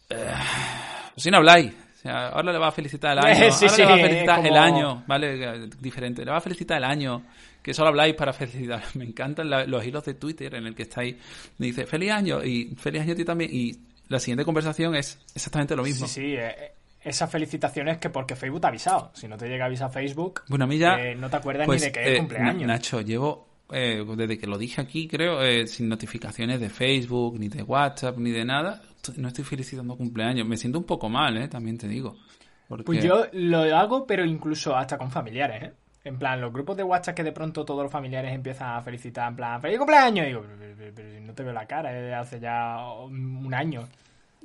Eh, 0.09 0.33
si 1.17 1.31
no 1.31 1.39
habláis, 1.39 1.73
o 2.01 2.03
sea, 2.03 2.29
ahora 2.29 2.51
le 2.53 2.59
va 2.59 2.69
a 2.69 2.73
felicitar 2.73 3.13
el 3.13 3.19
año, 3.25 3.53
Sí, 3.53 3.67
ahora 3.67 3.77
sí, 3.77 3.83
le 3.83 3.87
va 3.87 3.95
a 3.95 3.99
felicitar 3.99 4.47
el 4.47 4.57
año, 4.57 5.05
¿vale? 5.07 5.69
Diferente, 5.81 6.25
le 6.25 6.31
va 6.31 6.39
a 6.39 6.41
felicitar 6.41 6.79
el 6.79 6.85
año, 6.85 7.23
que 7.63 7.75
solo 7.75 7.89
habláis 7.89 8.15
para 8.15 8.33
felicitar. 8.35 8.83
Me 8.95 9.05
encantan 9.05 9.51
la- 9.51 9.65
los 9.67 9.85
hilos 9.85 10.05
de 10.05 10.15
Twitter 10.15 10.55
en 10.55 10.67
el 10.67 10.75
que 10.75 10.85
estáis, 10.85 11.17
me 11.59 11.67
dice 11.67 11.85
feliz 11.87 12.11
año 12.11 12.43
y 12.43 12.75
feliz 12.77 13.03
año 13.03 13.13
a 13.13 13.17
ti 13.17 13.25
también 13.25 13.51
y 13.53 13.77
la 14.09 14.19
siguiente 14.19 14.45
conversación 14.45 14.95
es 14.97 15.19
exactamente 15.35 15.77
lo 15.77 15.83
mismo. 15.83 16.07
Sí, 16.07 16.21
sí. 16.23 16.35
eh, 16.39 16.73
esas 17.03 17.31
felicitaciones 17.31 17.99
que 17.99 18.11
porque 18.11 18.35
Facebook 18.37 18.61
te 18.61 18.67
ha 18.67 18.71
avisado. 18.71 19.11
Si 19.15 19.27
no 19.29 19.37
te 19.37 19.47
llega 19.49 19.65
a 19.65 19.67
avisar 19.69 19.91
Facebook, 19.93 20.43
Bueno, 20.49 20.65
a 20.65 20.69
mí 20.69 20.79
ya... 20.79 20.97
eh, 20.97 21.15
no 21.15 21.31
te 21.31 21.37
acuerdas 21.37 21.67
pues, 21.67 21.81
ni 21.81 21.87
de 21.87 21.93
que 21.93 22.01
eh, 22.01 22.13
es 22.15 22.19
cumpleaños. 22.19 22.63
Na- 22.67 22.75
Nacho, 22.75 23.01
llevo, 23.03 23.47
eh, 23.73 24.05
desde 24.17 24.39
que 24.39 24.47
lo 24.47 24.59
dije 24.59 24.81
aquí, 24.81 25.07
creo, 25.09 25.43
eh, 25.43 25.67
sin 25.67 25.89
notificaciones 25.89 26.61
de 26.61 26.71
Facebook, 26.71 27.39
ni 27.39 27.49
de 27.49 27.63
WhatsApp, 27.63 28.19
ni 28.19 28.31
de 28.31 28.45
nada, 28.45 28.83
no 29.17 29.29
estoy 29.29 29.45
felicitando 29.45 29.97
cumpleaños. 29.97 30.47
Me 30.47 30.57
siento 30.57 30.79
un 30.79 30.85
poco 30.85 31.09
mal, 31.09 31.37
¿eh? 31.37 31.49
También 31.49 31.79
te 31.79 31.89
digo. 31.89 32.17
Porque... 32.69 32.85
Pues 32.85 33.03
yo 33.03 33.27
lo 33.33 33.61
hago, 33.77 34.07
pero 34.07 34.25
incluso 34.25 34.77
hasta 34.77 34.97
con 34.99 35.11
familiares, 35.11 35.63
¿eh? 35.63 35.73
En 36.03 36.19
plan, 36.19 36.41
los 36.41 36.53
grupos 36.53 36.77
de 36.77 36.83
WhatsApp 36.83 37.15
que 37.15 37.25
de 37.25 37.33
pronto 37.33 37.65
todos 37.65 37.83
los 37.83 37.93
familiares 37.93 38.33
empiezan 38.33 38.77
a 38.77 38.83
felicitar, 38.83 39.29
en 39.29 39.37
plan, 39.37 39.61
¡Feliz 39.61 39.77
cumpleaños! 39.77 40.25
Y 40.25 40.29
digo, 40.29 40.43
pero, 40.95 41.11
si 41.11 41.21
no 41.21 41.35
te 41.35 41.43
veo 41.43 41.53
la 41.53 41.67
cara, 41.67 41.95
es 41.95 42.03
de 42.05 42.15
hace 42.15 42.41
ya 42.41 42.79
un 43.05 43.53
año. 43.55 43.87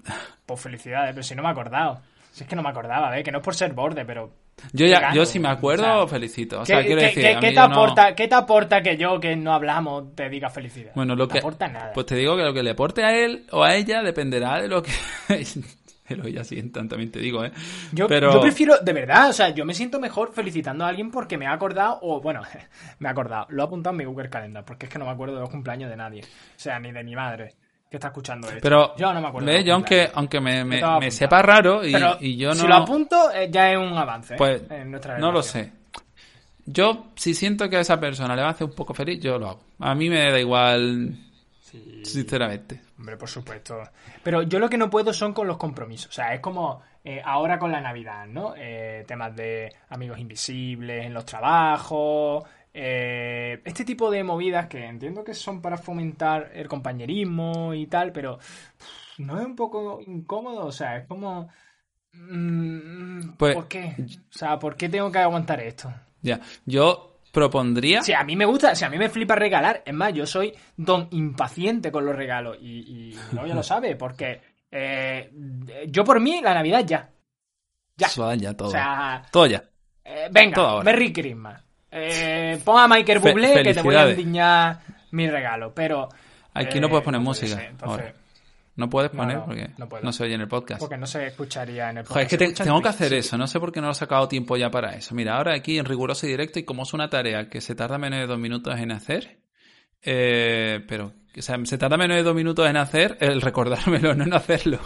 Pues 0.46 0.62
felicidades, 0.62 1.12
pero 1.14 1.24
si 1.24 1.34
no 1.34 1.42
me 1.42 1.48
he 1.48 1.52
acordado. 1.52 2.02
Si 2.32 2.44
es 2.44 2.50
que 2.50 2.56
no 2.56 2.62
me 2.62 2.70
acordaba, 2.70 3.18
¿eh? 3.18 3.24
Que 3.24 3.32
no 3.32 3.40
es 3.40 3.44
por 3.44 3.56
ser 3.56 3.74
borde, 3.74 4.06
pero... 4.06 4.32
Yo 4.74 4.86
ya, 4.86 5.14
yo 5.14 5.26
si 5.26 5.38
me 5.40 5.50
acuerdo, 5.50 5.84
o 5.84 6.08
sea, 6.08 6.08
felicito. 6.08 6.58
O 6.62 6.64
¿Qué, 6.64 6.68
sea, 6.68 6.82
quiero 6.84 7.00
qué- 7.02 7.08
decir, 7.08 7.24
qué- 7.40 7.48
te 7.50 7.54
no- 7.56 7.62
aporta, 7.64 8.16
¿Qué 8.16 8.28
te 8.28 8.36
aporta 8.36 8.82
que 8.82 8.98
yo, 8.98 9.20
que 9.20 9.36
no 9.36 9.54
hablamos, 9.54 10.16
te 10.16 10.30
diga 10.30 10.50
felicidad? 10.50 10.92
Bueno, 10.96 11.16
lo 11.16 11.24
no 11.24 11.28
que... 11.28 11.34
te 11.34 11.40
aporta 11.40 11.68
nada. 11.68 11.92
Pues 11.94 12.06
te 12.06 12.16
digo 12.16 12.36
que 12.36 12.44
lo 12.44 12.54
que 12.54 12.64
le 12.64 12.72
aporte 12.72 13.04
a 13.04 13.16
él 13.16 13.46
o 13.52 13.64
a 13.64 13.76
ella 13.76 14.02
dependerá 14.02 14.62
de 14.62 14.68
lo 14.68 14.82
que... 14.82 14.92
de 16.10 16.16
lo 16.16 16.24
que 16.24 16.30
ellas 16.30 16.48
sientan, 16.48 16.88
también 16.88 17.12
te 17.12 17.20
digo, 17.20 17.44
¿eh? 17.44 17.52
Yo, 17.92 18.08
Pero... 18.08 18.32
yo 18.34 18.40
prefiero, 18.42 18.78
de 18.80 18.94
verdad, 18.94 19.30
o 19.30 19.34
sea, 19.34 19.50
yo 19.50 19.66
me 19.66 19.74
siento 19.74 20.00
mejor 20.00 20.34
felicitando 20.34 20.86
a 20.86 20.88
alguien 20.88 21.10
porque 21.12 21.38
me 21.38 21.48
ha 21.48 21.52
acordado, 21.54 21.98
o 22.02 22.22
bueno, 22.22 22.42
me 23.00 23.08
ha 23.10 23.12
acordado, 23.12 23.48
lo 23.50 23.64
he 23.64 23.66
apuntado 23.66 23.92
en 23.94 23.98
mi 23.98 24.06
Google 24.06 24.30
Calendar, 24.30 24.64
porque 24.64 24.86
es 24.86 24.92
que 24.92 25.00
no 25.00 25.06
me 25.06 25.12
acuerdo 25.12 25.36
de 25.36 25.42
los 25.42 25.50
cumpleaños 25.50 25.90
de 25.90 25.98
nadie, 25.98 26.22
o 26.22 26.26
sea, 26.60 26.80
ni 26.80 26.92
de 26.92 27.04
mi 27.04 27.16
madre. 27.16 27.56
Que 27.90 27.98
está 27.98 28.08
escuchando 28.08 28.48
esto. 28.48 28.60
Pero, 28.62 28.96
yo 28.98 29.14
no 29.14 29.22
me 29.22 29.28
acuerdo. 29.28 29.52
aunque, 29.74 30.10
aunque 30.14 30.40
me, 30.42 30.64
me- 30.66 31.12
sepa 31.12 31.42
raro 31.42 31.86
y, 31.86 31.92
yo 32.38 32.50
no... 32.50 32.56
Si 32.56 32.68
lo 32.68 32.76
apunto, 32.76 33.32
eh, 33.32 33.50
ya 33.52 33.72
es 33.72 33.78
un 33.78 33.98
avance. 33.98 34.36
Pues 34.36 34.62
eh, 34.64 34.82
en 34.82 34.92
nuestra 34.92 35.18
no 35.18 35.32
lo 35.32 35.42
sé. 35.44 35.72
Yo, 36.66 37.08
si 37.16 37.34
siento 37.36 37.70
que 37.70 37.78
a 37.78 37.82
esa 37.82 38.00
persona 38.00 38.36
le 38.36 38.42
va 38.42 38.48
a 38.50 38.52
hacer 38.52 38.66
un 38.68 38.74
poco 38.74 38.94
feliz, 38.94 39.20
yo 39.22 39.38
lo 39.38 39.50
hago. 39.50 39.62
A 39.80 39.94
mí 39.94 40.10
me 40.10 40.32
da 40.32 40.40
igual, 40.40 41.16
Sí. 41.62 42.02
sinceramente. 42.04 42.82
Hombre, 42.98 43.18
por 43.18 43.30
supuesto. 43.30 43.82
Pero 44.24 44.42
yo 44.44 44.58
lo 44.58 44.68
que 44.70 44.78
no 44.78 44.90
puedo 44.90 45.14
son 45.14 45.34
con 45.34 45.46
los 45.48 45.58
compromisos. 45.58 46.10
O 46.10 46.14
sea, 46.14 46.34
es 46.34 46.40
como 46.40 46.82
eh, 47.04 47.22
ahora 47.24 47.60
con 47.60 47.72
la 47.72 47.82
Navidad, 47.82 48.26
¿no? 48.26 48.56
Eh, 48.58 49.04
temas 49.08 49.36
de 49.36 49.72
amigos 49.90 50.18
invisibles 50.18 51.06
en 51.06 51.14
los 51.14 51.26
trabajos. 51.26 52.44
Eh, 52.78 53.62
este 53.64 53.86
tipo 53.86 54.12
de 54.12 54.24
movidas 54.24 54.68
que 54.68 54.86
entiendo 54.86 55.24
que 55.24 55.34
son 55.34 55.62
para 55.62 55.78
fomentar 55.78 56.52
el 56.54 56.68
compañerismo 56.68 57.74
y 57.74 57.88
tal, 57.88 58.12
pero 58.12 58.38
pff, 58.38 59.20
no 59.20 59.40
es 59.40 59.46
un 59.46 59.56
poco 59.56 60.02
incómodo. 60.06 60.66
O 60.66 60.72
sea, 60.72 60.98
es 60.98 61.08
como. 61.08 61.48
mm, 62.14 63.36
Pues- 63.38 63.56
¿Por 63.56 63.68
qué? 63.68 63.96
O 64.00 64.38
sea, 64.38 64.60
¿por 64.60 64.76
qué 64.76 64.90
tengo 64.90 65.12
que 65.12 65.20
aguantar 65.20 65.60
esto? 65.62 65.94
Ya, 66.22 66.40
yo 66.66 67.20
propondría... 67.32 68.02
Si 68.02 68.14
a 68.14 68.24
mí 68.24 68.36
me 68.36 68.46
gusta, 68.46 68.74
si 68.76 68.86
a 68.86 68.90
mí 68.90 68.98
me 68.98 69.10
flipa 69.10 69.36
regalar, 69.36 69.84
es 69.86 69.94
más, 69.94 70.14
yo 70.14 70.26
soy 70.26 70.54
don 70.78 71.08
impaciente 71.12 71.92
con 71.92 72.06
los 72.06 72.16
regalos 72.16 72.58
y, 72.62 72.80
y 73.12 73.16
mi 73.32 73.38
novia 73.40 73.54
lo 73.54 73.62
sabe, 73.64 73.96
porque 73.98 74.42
eh, 74.72 75.32
yo 75.90 76.04
por 76.04 76.20
mí 76.22 76.40
la 76.42 76.54
Navidad 76.54 76.84
ya. 76.86 77.10
Ya. 77.98 78.08
Ya 78.36 78.54
todo. 78.54 78.70
O 78.70 78.72
sea, 78.72 79.22
todo 79.32 79.46
ya. 79.48 79.64
eh, 80.04 80.30
venga, 80.32 80.56
Todo. 80.56 80.84
Merry 80.84 81.12
Christmas. 81.14 81.62
Eh, 81.98 82.60
pon 82.66 82.78
a 82.80 82.88
Michael 82.88 83.22
Fe- 83.22 83.32
Bublé 83.32 83.64
que 83.64 83.74
te 83.74 83.82
voy 83.82 83.96
a 83.96 84.10
endiñar 84.10 84.80
mi 85.12 85.30
regalo, 85.30 85.74
pero... 85.74 86.10
Aquí 86.54 86.78
eh, 86.78 86.82
no 86.82 86.90
puedes 86.90 87.04
poner 87.06 87.20
puede 87.22 87.30
música 87.30 87.56
ser, 87.56 87.66
entonces, 87.72 88.00
ahora. 88.02 88.14
No 88.78 88.90
puedes 88.90 89.10
poner 89.12 89.38
no, 89.38 89.46
porque 89.46 89.70
no 90.04 90.12
se 90.12 90.24
oye 90.26 90.34
en 90.36 90.42
el 90.42 90.48
podcast. 90.50 90.82
Porque 90.82 90.98
no 90.98 91.08
se 91.08 91.28
escucharía 91.28 91.90
en 91.90 92.00
el 92.00 92.06
Joder, 92.06 92.24
es 92.24 92.30
que 92.30 92.38
podcast, 92.38 92.58
te- 92.58 92.64
tengo 92.66 92.82
que 92.82 92.90
hacer 92.90 93.14
eso. 93.14 93.38
No 93.38 93.48
sé 93.48 93.60
por 93.62 93.72
qué 93.72 93.80
no 93.80 93.88
lo 93.88 93.94
he 93.94 93.96
sacado 93.96 94.28
tiempo 94.28 94.58
ya 94.58 94.70
para 94.70 94.92
eso. 94.96 95.16
Mira, 95.16 95.38
ahora 95.38 95.54
aquí 95.56 95.78
en 95.78 95.86
riguroso 95.86 96.26
y 96.28 96.32
directo 96.32 96.60
y 96.60 96.64
como 96.64 96.84
es 96.84 96.94
una 96.94 97.10
tarea 97.10 97.50
que 97.50 97.62
se 97.62 97.74
tarda 97.76 97.98
menos 97.98 98.20
de 98.20 98.28
dos 98.28 98.38
minutos 98.38 98.78
en 98.78 98.92
hacer, 98.92 99.40
eh, 100.02 100.84
pero 100.90 101.14
o 101.38 101.42
sea, 101.42 101.58
se 101.64 101.78
tarda 101.78 101.96
menos 101.96 102.18
de 102.18 102.24
dos 102.24 102.36
minutos 102.36 102.70
en 102.70 102.76
hacer, 102.76 103.18
el 103.22 103.42
recordármelo, 103.42 104.14
no 104.16 104.26
en 104.26 104.34
hacerlo. 104.34 104.80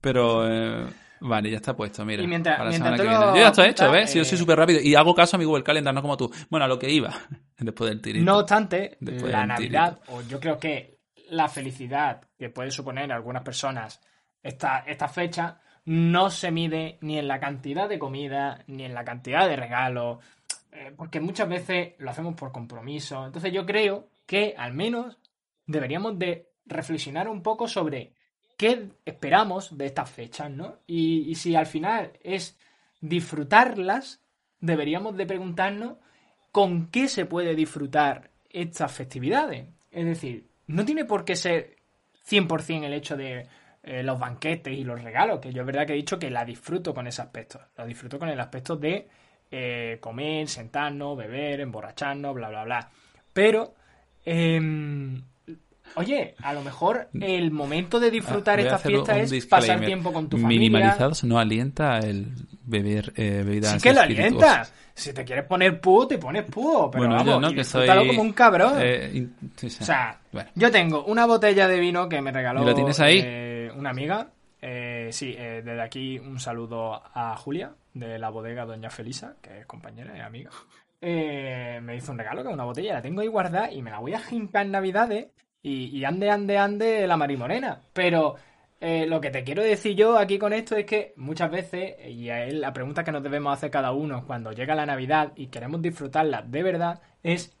Pero 0.00 0.46
eh, 0.48 0.86
vale, 1.20 1.50
ya 1.50 1.56
está 1.56 1.76
puesto, 1.76 2.04
mira. 2.04 2.22
Y 2.22 2.26
mientras- 2.26 2.58
para 2.58 2.70
Yo 2.70 3.36
ya 3.36 3.48
estoy 3.48 3.68
hecho, 3.68 3.90
¿ves? 3.90 4.14
Yo 4.14 4.22
eh, 4.22 4.24
soy 4.24 4.38
súper 4.38 4.58
rápido 4.58 4.80
y 4.80 4.94
hago 4.94 5.14
caso 5.14 5.36
a 5.36 5.38
mi 5.38 5.44
Google 5.44 5.64
Calendar, 5.64 5.94
no 5.94 6.02
como 6.02 6.16
tú. 6.16 6.30
Bueno, 6.50 6.64
a 6.64 6.68
lo 6.68 6.78
que 6.78 6.90
iba 6.90 7.10
después 7.58 7.90
del 7.90 8.00
tirito. 8.00 8.24
No 8.24 8.38
obstante, 8.38 8.96
Después 9.00 9.32
la 9.32 9.46
Navidad, 9.46 10.00
o 10.08 10.22
yo 10.22 10.40
creo 10.40 10.58
que 10.58 10.98
la 11.30 11.48
felicidad 11.48 12.20
que 12.38 12.50
puede 12.50 12.70
suponer 12.70 13.10
a 13.12 13.16
algunas 13.16 13.42
personas 13.42 14.00
esta, 14.42 14.80
esta 14.86 15.08
fecha, 15.08 15.60
no 15.86 16.30
se 16.30 16.50
mide 16.50 16.98
ni 17.00 17.18
en 17.18 17.28
la 17.28 17.40
cantidad 17.40 17.88
de 17.88 17.98
comida, 17.98 18.62
ni 18.66 18.84
en 18.84 18.94
la 18.94 19.04
cantidad 19.04 19.48
de 19.48 19.56
regalos, 19.56 20.18
eh, 20.72 20.92
porque 20.96 21.20
muchas 21.20 21.48
veces 21.48 21.94
lo 21.98 22.10
hacemos 22.10 22.34
por 22.34 22.52
compromiso. 22.52 23.24
Entonces 23.26 23.52
yo 23.52 23.64
creo 23.66 24.08
que 24.26 24.54
al 24.56 24.72
menos 24.74 25.16
deberíamos 25.66 26.18
de 26.18 26.48
reflexionar 26.64 27.28
un 27.28 27.42
poco 27.42 27.68
sobre 27.68 28.12
qué 28.56 28.88
esperamos 29.04 29.76
de 29.76 29.86
estas 29.86 30.10
fechas, 30.10 30.50
¿no? 30.50 30.78
Y, 30.86 31.34
si 31.34 31.54
al 31.54 31.66
final 31.66 32.12
es 32.22 32.58
disfrutarlas, 33.00 34.20
deberíamos 34.60 35.16
de 35.16 35.26
preguntarnos 35.26 35.98
con 36.52 36.88
qué 36.88 37.08
se 37.08 37.26
puede 37.26 37.54
disfrutar 37.54 38.30
estas 38.50 38.92
festividades. 38.92 39.66
Es 39.90 40.06
decir, 40.06 40.46
no 40.66 40.84
tiene 40.84 41.04
por 41.04 41.24
qué 41.24 41.36
ser 41.36 41.76
100% 42.28 42.84
el 42.84 42.94
hecho 42.94 43.16
de 43.16 43.46
eh, 43.82 44.02
los 44.02 44.18
banquetes 44.18 44.72
y 44.72 44.84
los 44.84 45.02
regalos, 45.02 45.40
que 45.40 45.52
yo 45.52 45.62
es 45.62 45.66
verdad 45.66 45.86
que 45.86 45.92
he 45.92 45.96
dicho 45.96 46.18
que 46.18 46.30
la 46.30 46.44
disfruto 46.44 46.94
con 46.94 47.06
ese 47.06 47.22
aspecto. 47.22 47.60
Lo 47.76 47.86
disfruto 47.86 48.18
con 48.18 48.28
el 48.28 48.40
aspecto 48.40 48.76
de 48.76 49.06
eh, 49.50 49.98
comer, 50.00 50.48
sentarnos, 50.48 51.16
beber, 51.16 51.60
emborracharnos, 51.60 52.34
bla, 52.34 52.48
bla, 52.48 52.64
bla. 52.64 52.90
Pero, 53.32 53.74
em, 54.24 55.22
oye, 55.94 56.34
a 56.42 56.52
lo 56.52 56.62
mejor 56.62 57.08
el 57.20 57.50
momento 57.50 57.98
de 58.00 58.10
disfrutar 58.10 58.58
Ah, 58.58 58.62
esta 58.62 58.78
fiesta 58.78 59.18
es 59.18 59.46
pasar 59.46 59.80
tiempo 59.84 60.12
con 60.12 60.28
tu 60.28 60.36
familia. 60.36 60.58
Minimalizados 60.70 61.24
no 61.24 61.38
alienta 61.38 61.98
el 62.00 62.26
beber 62.64 63.12
eh, 63.16 63.42
bebidas 63.44 63.72
Sí 63.74 63.80
que 63.88 63.94
lo 63.94 64.00
alienta. 64.00 64.66
Si 64.94 65.12
te 65.12 65.24
quieres 65.24 65.44
poner 65.44 65.78
púo, 65.80 66.06
te 66.08 66.16
pones 66.18 66.44
púo. 66.44 66.90
Pero 66.90 67.04
bueno, 67.04 67.16
vamos, 67.16 67.34
yo 67.34 67.40
no, 67.40 67.54
que 67.54 67.64
soy... 67.64 67.86
como 67.86 68.22
un 68.22 68.32
cabrón. 68.32 68.74
eh. 68.78 69.28
O 69.64 69.68
sea, 69.68 70.18
Bueno. 70.32 70.50
yo 70.54 70.70
tengo 70.70 71.04
una 71.04 71.26
botella 71.26 71.68
de 71.68 71.78
vino 71.78 72.08
que 72.08 72.20
me 72.22 72.32
regaló 72.32 72.62
¿Y 72.62 72.64
lo 72.64 72.74
tienes 72.74 72.98
ahí? 73.00 73.20
eh, 73.22 73.70
una 73.76 73.90
amiga. 73.90 74.28
Eh, 74.62 75.10
sí, 75.12 75.34
eh, 75.38 75.60
desde 75.64 75.82
aquí 75.82 76.18
un 76.18 76.40
saludo 76.40 76.94
a 77.14 77.36
Julia, 77.36 77.72
de 77.92 78.18
la 78.18 78.30
bodega 78.30 78.64
Doña 78.64 78.88
Felisa, 78.90 79.34
que 79.42 79.60
es 79.60 79.66
compañera 79.66 80.16
y 80.16 80.20
amiga. 80.20 80.50
Eh, 81.00 81.78
me 81.82 81.94
hizo 81.96 82.10
un 82.12 82.18
regalo, 82.18 82.42
que 82.42 82.48
es 82.48 82.54
una 82.54 82.64
botella, 82.64 82.94
la 82.94 83.02
tengo 83.02 83.20
ahí 83.20 83.28
guardada 83.28 83.70
y 83.70 83.82
me 83.82 83.90
la 83.90 83.98
voy 83.98 84.14
a 84.14 84.18
jincar 84.18 84.64
en 84.64 84.72
Navidades 84.72 85.26
y, 85.62 86.04
ande, 86.04 86.30
ande, 86.30 86.58
ande 86.58 87.06
la 87.06 87.16
marimorena. 87.16 87.82
Pero 87.92 88.36
eh, 88.80 89.06
lo 89.06 89.20
que 89.20 89.30
te 89.30 89.42
quiero 89.42 89.62
decir 89.62 89.96
yo 89.96 90.16
aquí 90.18 90.38
con 90.38 90.52
esto 90.52 90.76
es 90.76 90.86
que 90.86 91.12
muchas 91.16 91.50
veces, 91.50 91.96
y 92.06 92.28
es 92.28 92.54
la 92.54 92.72
pregunta 92.72 93.02
que 93.02 93.12
nos 93.12 93.22
debemos 93.22 93.52
hacer 93.52 93.70
cada 93.70 93.92
uno 93.92 94.24
cuando 94.26 94.52
llega 94.52 94.74
la 94.74 94.86
Navidad 94.86 95.32
y 95.34 95.48
queremos 95.48 95.82
disfrutarla 95.82 96.42
de 96.42 96.62
verdad, 96.62 97.00
es 97.22 97.56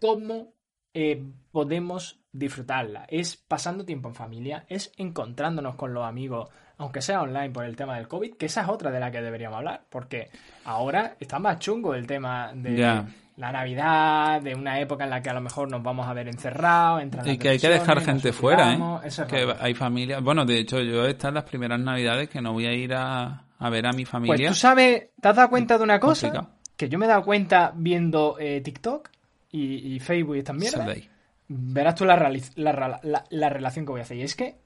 cómo 0.00 0.54
eh, 0.94 1.22
podemos 1.50 2.20
disfrutarla. 2.32 3.06
Es 3.08 3.36
pasando 3.36 3.84
tiempo 3.84 4.08
en 4.08 4.14
familia, 4.14 4.64
es 4.68 4.92
encontrándonos 4.96 5.74
con 5.74 5.92
los 5.94 6.04
amigos, 6.04 6.48
aunque 6.76 7.02
sea 7.02 7.22
online 7.22 7.50
por 7.50 7.64
el 7.64 7.76
tema 7.76 7.96
del 7.96 8.08
COVID, 8.08 8.34
que 8.34 8.46
esa 8.46 8.62
es 8.62 8.68
otra 8.68 8.90
de 8.90 9.00
la 9.00 9.10
que 9.10 9.20
deberíamos 9.20 9.58
hablar, 9.58 9.84
porque 9.88 10.30
ahora 10.64 11.16
está 11.18 11.38
más 11.38 11.58
chungo 11.58 11.94
el 11.94 12.06
tema 12.06 12.52
de. 12.54 13.04
La 13.38 13.52
Navidad, 13.52 14.42
de 14.42 14.54
una 14.54 14.80
época 14.80 15.04
en 15.04 15.10
la 15.10 15.22
que 15.22 15.30
a 15.30 15.34
lo 15.34 15.40
mejor 15.40 15.70
nos 15.70 15.82
vamos 15.82 16.06
a 16.08 16.12
ver 16.12 16.26
encerrados, 16.28 17.02
Y 17.24 17.38
que 17.38 17.50
hay 17.50 17.58
que 17.58 17.68
dejar 17.68 18.00
gente 18.00 18.32
fuera, 18.32 18.74
¿eh? 18.74 18.78
es 19.04 19.20
Que 19.28 19.46
hay 19.60 19.74
familias... 19.74 20.22
Bueno, 20.22 20.44
de 20.44 20.58
hecho, 20.58 20.80
yo 20.80 21.06
estas 21.06 21.32
las 21.32 21.44
primeras 21.44 21.78
navidades 21.80 22.28
que 22.28 22.40
no 22.42 22.52
voy 22.52 22.66
a 22.66 22.72
ir 22.72 22.92
a, 22.94 23.44
a 23.58 23.70
ver 23.70 23.86
a 23.86 23.92
mi 23.92 24.04
familia. 24.04 24.36
Pues 24.36 24.48
tú 24.48 24.54
sabes, 24.54 25.10
¿te 25.20 25.28
has 25.28 25.36
dado 25.36 25.48
cuenta 25.50 25.78
de 25.78 25.84
una 25.84 26.00
cosa? 26.00 26.26
Complicado. 26.28 26.54
Que 26.76 26.88
yo 26.88 26.98
me 26.98 27.06
he 27.06 27.08
dado 27.08 27.22
cuenta 27.22 27.72
viendo 27.76 28.36
eh, 28.40 28.60
TikTok 28.60 29.08
y, 29.52 29.94
y 29.94 30.00
Facebook 30.00 30.36
y 30.36 30.42
ahí. 30.90 31.08
verás 31.46 31.94
tú 31.94 32.04
la, 32.04 32.16
reali- 32.16 32.52
la, 32.56 32.72
ra- 32.72 33.00
la- 33.04 33.24
la 33.30 33.48
relación 33.48 33.84
que 33.86 33.92
voy 33.92 34.00
a 34.00 34.04
hacer. 34.04 34.16
Y 34.16 34.22
es 34.22 34.34
que 34.34 34.56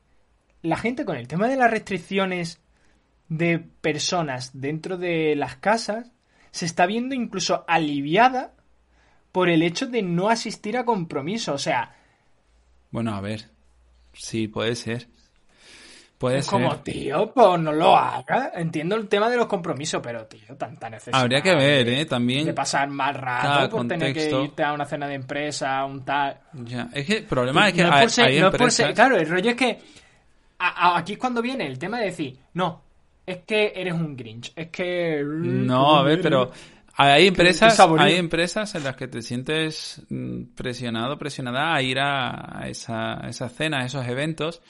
la 0.63 0.77
gente 0.79 1.05
con 1.05 1.17
el 1.17 1.29
tema 1.29 1.47
de 1.47 1.57
las 1.57 1.71
restricciones 1.71 2.59
de 3.29 3.59
personas 3.59 4.51
dentro 4.55 4.97
de 4.97 5.35
las 5.37 5.57
casas 5.57 6.11
se 6.53 6.65
está 6.67 6.87
viendo 6.87 7.15
incluso 7.15 7.65
aliviada 7.69 8.53
por 9.33 9.49
el 9.49 9.63
hecho 9.63 9.87
de 9.87 10.03
no 10.03 10.29
asistir 10.29 10.77
a 10.77 10.85
compromiso. 10.85 11.55
O 11.55 11.59
sea, 11.59 11.95
Bueno, 12.91 13.15
a 13.15 13.21
ver. 13.21 13.49
Sí, 14.13 14.47
puede 14.49 14.77
ser. 14.77 15.09
Puede 16.19 16.39
es 16.39 16.45
ser. 16.45 16.53
como, 16.53 16.77
tío, 16.81 17.33
pues 17.33 17.59
no 17.59 17.73
lo 17.73 17.97
hagas. 17.97 18.51
Entiendo 18.55 18.95
el 18.95 19.09
tema 19.09 19.29
de 19.29 19.37
los 19.39 19.47
compromisos, 19.47 20.01
pero, 20.03 20.25
tío, 20.27 20.55
tanta 20.57 20.89
necesidad. 20.89 21.21
Habría 21.21 21.41
que 21.41 21.55
ver, 21.57 21.89
¿eh? 21.89 22.05
También... 22.07 22.45
De 22.45 22.53
pasar 22.55 22.89
mal 22.89 23.15
rato 23.15 23.77
por 23.79 23.89
tener 23.89 24.13
que 24.15 24.31
irte 24.31 24.63
a 24.63 24.73
una 24.73 24.85
cena 24.85 25.09
de 25.09 25.15
empresa, 25.15 25.85
un 25.85 26.05
tal. 26.05 26.39
Ya, 26.53 26.89
Es 26.93 27.07
que 27.07 27.17
el 27.19 27.25
problema 27.25 27.67
es 27.69 27.75
que 27.75 27.83
no 27.83 27.93
hay, 27.93 28.09
ser- 28.09 28.25
hay 28.27 28.39
no 28.41 28.47
empresas... 28.47 28.75
ser- 28.75 28.95
claro, 28.95 29.17
el 29.17 29.29
rollo 29.29 29.51
es 29.51 29.57
que 29.57 29.79
a- 30.59 30.91
a- 30.95 30.99
aquí 30.99 31.15
es 31.15 31.19
cuando 31.19 31.43
viene 31.43 31.67
el 31.67 31.77
tema 31.79 31.99
de 31.99 32.05
decir, 32.05 32.39
no, 32.55 32.83
es 33.27 33.39
que 33.39 33.73
eres 33.75 33.95
un 33.95 34.17
Grinch, 34.17 34.53
es 34.55 34.69
que... 34.69 35.25
No, 35.27 35.97
a 35.97 36.03
ver, 36.05 36.21
pero 36.23 36.53
hay 36.97 37.27
empresas, 37.29 37.75
hay 38.03 38.15
empresas 38.17 38.75
en 38.75 38.85
las 38.85 38.97
que 38.97 39.09
te 39.09 39.23
sientes 39.23 40.03
mm, 40.11 40.55
presionado, 40.55 41.19
presionada 41.19 41.75
a 41.75 41.83
ir 41.83 41.99
a, 41.99 42.65
esa, 42.69 43.25
a 43.25 43.29
esas 43.29 43.53
cenas, 43.55 43.83
a 43.83 43.87
esos 43.87 44.07
eventos. 44.07 44.61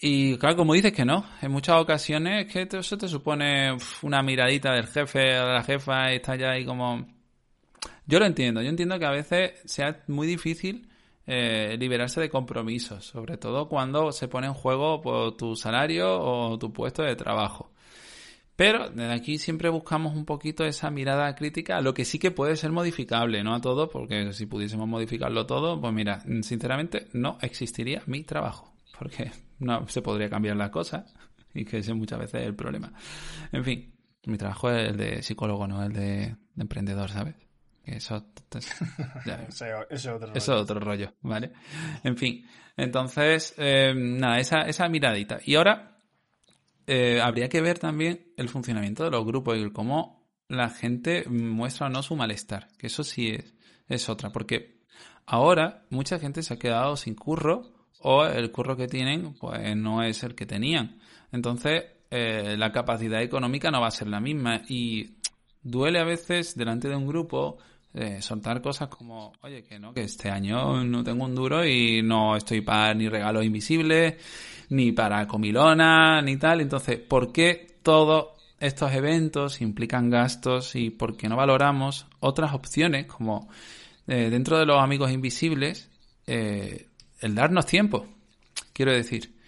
Y 0.00 0.36
claro, 0.38 0.56
como 0.56 0.74
dices 0.74 0.92
que 0.92 1.04
no, 1.04 1.24
en 1.42 1.50
muchas 1.50 1.76
ocasiones 1.80 2.46
que 2.52 2.66
te- 2.66 2.78
eso 2.78 2.96
te 2.96 3.08
supone 3.08 3.76
una 4.02 4.22
miradita 4.22 4.72
del 4.72 4.86
jefe 4.86 5.38
o 5.40 5.46
de 5.46 5.52
la 5.54 5.62
jefa 5.64 6.12
y 6.12 6.16
está 6.16 6.36
ya 6.36 6.50
ahí 6.52 6.64
como... 6.64 7.06
Yo 8.06 8.18
lo 8.18 8.26
entiendo, 8.26 8.62
yo 8.62 8.68
entiendo 8.70 8.98
que 8.98 9.04
a 9.06 9.10
veces 9.10 9.52
sea 9.64 10.02
muy 10.06 10.26
difícil 10.26 10.88
eh, 11.26 11.76
liberarse 11.78 12.20
de 12.20 12.30
compromisos, 12.30 13.04
sobre 13.04 13.36
todo 13.36 13.68
cuando 13.68 14.12
se 14.12 14.28
pone 14.28 14.46
en 14.46 14.54
juego 14.54 15.00
pues, 15.02 15.36
tu 15.36 15.54
salario 15.56 16.18
o 16.18 16.58
tu 16.58 16.72
puesto 16.72 17.02
de 17.02 17.16
trabajo. 17.16 17.70
Pero 18.58 18.90
desde 18.90 19.12
aquí 19.12 19.38
siempre 19.38 19.68
buscamos 19.68 20.16
un 20.16 20.24
poquito 20.24 20.64
esa 20.64 20.90
mirada 20.90 21.32
crítica 21.36 21.76
a 21.76 21.80
lo 21.80 21.94
que 21.94 22.04
sí 22.04 22.18
que 22.18 22.32
puede 22.32 22.56
ser 22.56 22.72
modificable, 22.72 23.44
no 23.44 23.54
a 23.54 23.60
todo, 23.60 23.88
porque 23.88 24.32
si 24.32 24.46
pudiésemos 24.46 24.88
modificarlo 24.88 25.46
todo, 25.46 25.80
pues 25.80 25.92
mira, 25.94 26.18
sinceramente 26.42 27.06
no 27.12 27.38
existiría 27.40 28.02
mi 28.06 28.24
trabajo, 28.24 28.74
porque 28.98 29.30
no 29.60 29.86
se 29.86 30.02
podría 30.02 30.28
cambiar 30.28 30.56
las 30.56 30.70
cosas 30.70 31.14
y 31.54 31.64
que 31.64 31.78
ese 31.78 31.94
muchas 31.94 32.18
veces 32.18 32.40
es 32.40 32.46
el 32.48 32.56
problema. 32.56 32.92
En 33.52 33.62
fin, 33.62 33.94
mi 34.26 34.36
trabajo 34.36 34.72
es 34.72 34.88
el 34.90 34.96
de 34.96 35.22
psicólogo, 35.22 35.68
no 35.68 35.84
el 35.84 35.92
de, 35.92 36.00
de 36.56 36.62
emprendedor, 36.62 37.10
¿sabes? 37.10 37.36
eso, 37.84 38.26
ya, 39.24 39.46
Ese- 39.48 39.70
ese 39.88 39.94
es 39.94 40.06
otro 40.08 40.32
eso 40.34 40.54
es 40.56 40.60
otro 40.62 40.80
rollo, 40.80 41.14
¿vale? 41.22 41.52
En 42.02 42.16
fin, 42.16 42.44
entonces, 42.76 43.54
eh, 43.56 43.94
nada, 43.96 44.40
esa, 44.40 44.62
esa 44.62 44.88
miradita. 44.88 45.38
Y 45.44 45.54
ahora 45.54 45.94
eh, 46.88 47.20
habría 47.20 47.50
que 47.50 47.60
ver 47.60 47.78
también 47.78 48.32
el 48.38 48.48
funcionamiento 48.48 49.04
de 49.04 49.10
los 49.10 49.24
grupos 49.26 49.58
y 49.58 49.70
cómo 49.70 50.26
la 50.48 50.70
gente 50.70 51.28
muestra 51.28 51.86
o 51.86 51.90
no 51.90 52.02
su 52.02 52.16
malestar, 52.16 52.68
que 52.78 52.86
eso 52.86 53.04
sí 53.04 53.28
es, 53.28 53.54
es 53.88 54.08
otra, 54.08 54.30
porque 54.30 54.80
ahora 55.26 55.84
mucha 55.90 56.18
gente 56.18 56.42
se 56.42 56.54
ha 56.54 56.58
quedado 56.58 56.96
sin 56.96 57.14
curro 57.14 57.74
o 58.00 58.24
el 58.24 58.50
curro 58.50 58.74
que 58.74 58.88
tienen 58.88 59.34
pues 59.34 59.76
no 59.76 60.02
es 60.02 60.22
el 60.22 60.34
que 60.34 60.46
tenían. 60.46 60.98
Entonces, 61.30 61.84
eh, 62.10 62.56
la 62.56 62.72
capacidad 62.72 63.20
económica 63.20 63.70
no 63.70 63.82
va 63.82 63.88
a 63.88 63.90
ser 63.90 64.08
la 64.08 64.20
misma 64.20 64.62
y 64.66 65.18
duele 65.62 66.00
a 66.00 66.04
veces 66.04 66.56
delante 66.56 66.88
de 66.88 66.96
un 66.96 67.06
grupo 67.06 67.58
soltar 68.20 68.60
cosas 68.62 68.88
como, 68.88 69.32
oye, 69.42 69.64
que 69.64 69.78
no, 69.78 69.92
que 69.92 70.02
este 70.02 70.30
año 70.30 70.84
no 70.84 71.02
tengo 71.02 71.24
un 71.24 71.34
duro 71.34 71.64
y 71.64 72.02
no 72.02 72.36
estoy 72.36 72.60
para 72.60 72.94
ni 72.94 73.08
regalos 73.08 73.44
invisibles, 73.44 74.14
ni 74.70 74.92
para 74.92 75.26
comilona, 75.26 76.22
ni 76.22 76.36
tal. 76.36 76.60
Entonces, 76.60 76.98
¿por 76.98 77.32
qué 77.32 77.78
todos 77.82 78.28
estos 78.60 78.92
eventos 78.92 79.60
implican 79.60 80.10
gastos 80.10 80.74
y 80.74 80.90
por 80.90 81.16
qué 81.16 81.28
no 81.28 81.36
valoramos 81.36 82.06
otras 82.20 82.54
opciones 82.54 83.06
como 83.06 83.48
eh, 84.06 84.30
dentro 84.30 84.58
de 84.58 84.66
los 84.66 84.80
amigos 84.82 85.10
invisibles, 85.10 85.90
eh, 86.26 86.88
el 87.20 87.34
darnos 87.34 87.66
tiempo? 87.66 88.06
Quiero 88.72 88.92
decir, 88.92 89.38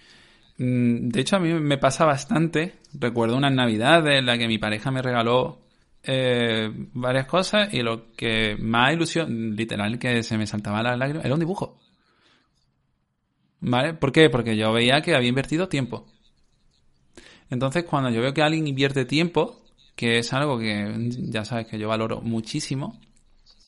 Mm, 0.61 1.09
De 1.09 1.21
hecho, 1.23 1.37
a 1.37 1.41
mí 1.41 1.55
me 1.55 1.79
pasa 1.79 2.05
bastante. 2.05 2.75
Recuerdo 2.93 3.37
una 3.37 3.49
Navidad 3.49 4.07
en 4.09 4.27
la 4.27 4.37
que 4.37 4.47
mi 4.47 4.59
pareja 4.59 4.91
me 4.91 5.01
regaló 5.01 5.59
eh, 6.03 6.71
varias 6.95 7.27
cosas 7.27 7.73
y 7.73 7.83
lo 7.83 8.13
que 8.13 8.57
más 8.59 8.93
ilusión, 8.93 9.55
literal, 9.55 9.99
que 9.99 10.23
se 10.23 10.39
me 10.39 10.47
saltaba 10.47 10.83
las 10.83 10.99
lágrimas, 10.99 11.25
era 11.25 11.35
un 11.35 11.41
dibujo. 11.41 11.79
¿Vale? 13.61 13.95
¿Por 13.95 14.11
qué? 14.11 14.31
Porque 14.31 14.57
yo 14.57 14.73
veía 14.73 15.03
que 15.03 15.15
había 15.15 15.29
invertido 15.29 15.69
tiempo. 15.69 16.07
Entonces, 17.51 17.85
cuando 17.85 18.11
yo 18.11 18.23
veo 18.23 18.33
que 18.33 18.43
alguien 18.43 18.67
invierte 18.67 19.05
tiempo, 19.05 19.67
que 19.95 20.19
es 20.19 20.33
algo 20.33 20.59
que 20.59 21.11
ya 21.29 21.45
sabes 21.45 21.67
que 21.67 21.79
yo 21.79 21.89
valoro 21.89 22.23
muchísimo, 22.23 22.99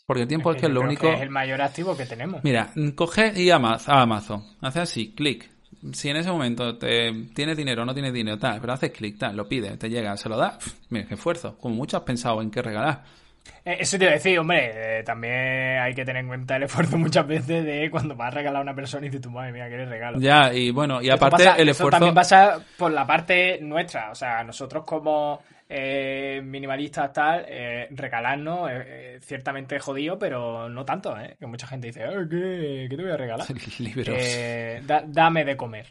porque 0.07 0.23
el 0.23 0.29
tiempo 0.29 0.53
es, 0.53 0.61
que 0.61 0.67
es 0.67 0.73
lo 0.73 0.81
único... 0.81 1.09
que 1.09 1.15
es 1.15 1.21
el 1.21 1.31
mayor 1.31 1.61
activo 1.61 1.97
que 1.97 2.07
tenemos. 2.07 2.43
Mira, 2.43 2.73
coge 2.95 3.33
y 3.37 3.51
Amazon, 3.51 4.45
hace 4.61 4.81
así, 4.81 5.15
clic. 5.15 5.52
Si 5.93 6.09
en 6.09 6.17
ese 6.17 6.31
momento 6.31 6.79
te 6.79 7.13
tienes 7.35 7.57
dinero 7.57 7.83
o 7.83 7.85
no 7.85 7.93
tienes 7.95 8.13
dinero, 8.13 8.39
tal, 8.39 8.61
pero 8.61 8.73
haces 8.75 8.91
clic, 8.93 9.19
tal, 9.19 9.37
lo 9.37 9.49
pides, 9.49 9.79
te 9.79 9.89
llega, 9.91 10.17
se 10.17 10.29
lo 10.29 10.37
da, 10.37 10.57
pf, 10.59 10.71
mira, 10.91 11.07
qué 11.09 11.15
esfuerzo. 11.15 11.57
Como 11.59 11.75
mucho 11.75 11.97
has 11.97 12.05
pensado 12.05 12.41
en 12.41 12.51
qué 12.51 12.63
regalar. 12.63 13.03
Eh, 13.65 13.79
Eso 13.81 13.99
te 13.99 14.05
iba 14.05 14.13
a 14.13 14.15
decir, 14.15 14.39
hombre, 14.39 14.99
eh, 15.01 15.03
también 15.03 15.79
hay 15.81 15.93
que 15.95 16.05
tener 16.05 16.21
en 16.23 16.29
cuenta 16.29 16.55
el 16.57 16.63
esfuerzo 16.65 16.97
muchas 16.99 17.27
veces 17.27 17.65
de 17.65 17.91
cuando 17.91 18.15
vas 18.15 18.29
a 18.33 18.37
regalar 18.37 18.61
a 18.61 18.63
una 18.63 18.75
persona 18.75 19.05
y 19.07 19.09
dices, 19.09 19.23
tu 19.23 19.31
madre 19.31 19.51
mía, 19.53 19.67
quieres 19.67 19.89
regalo. 19.89 20.21
Ya, 20.21 20.55
y 20.55 20.71
bueno, 20.71 21.03
y 21.03 21.11
aparte 21.11 21.45
pasa- 21.45 21.57
el 21.57 21.69
esfuerzo... 21.69 21.91
también 21.91 22.15
pasa 22.15 22.61
por 22.79 22.93
la 22.93 23.05
parte 23.05 23.59
nuestra, 23.61 24.13
o 24.13 24.15
sea, 24.15 24.45
nosotros 24.45 24.85
como 24.85 25.41
eh, 25.75 26.43
minimalistas 26.45 27.13
tal, 27.13 27.45
eh, 27.49 27.89
regalarnos 27.91 28.71
eh, 28.71 28.75
eh, 28.87 29.19
ciertamente 29.23 29.79
jodido, 29.79 30.19
pero 30.19 30.69
no 30.69 30.85
tanto, 30.85 31.19
¿eh? 31.19 31.37
Que 31.39 31.47
mucha 31.47 31.67
gente 31.67 31.87
dice, 31.87 32.05
"Eh, 32.05 32.27
¿qué, 32.31 32.87
qué 32.91 32.97
te 32.97 33.03
voy 33.03 33.13
a 33.13 33.17
regalar? 33.17 33.47
Libros. 33.79 34.19
Da- 34.87 35.05
dame 35.07 35.45
de 35.45 35.57
comer. 35.57 35.87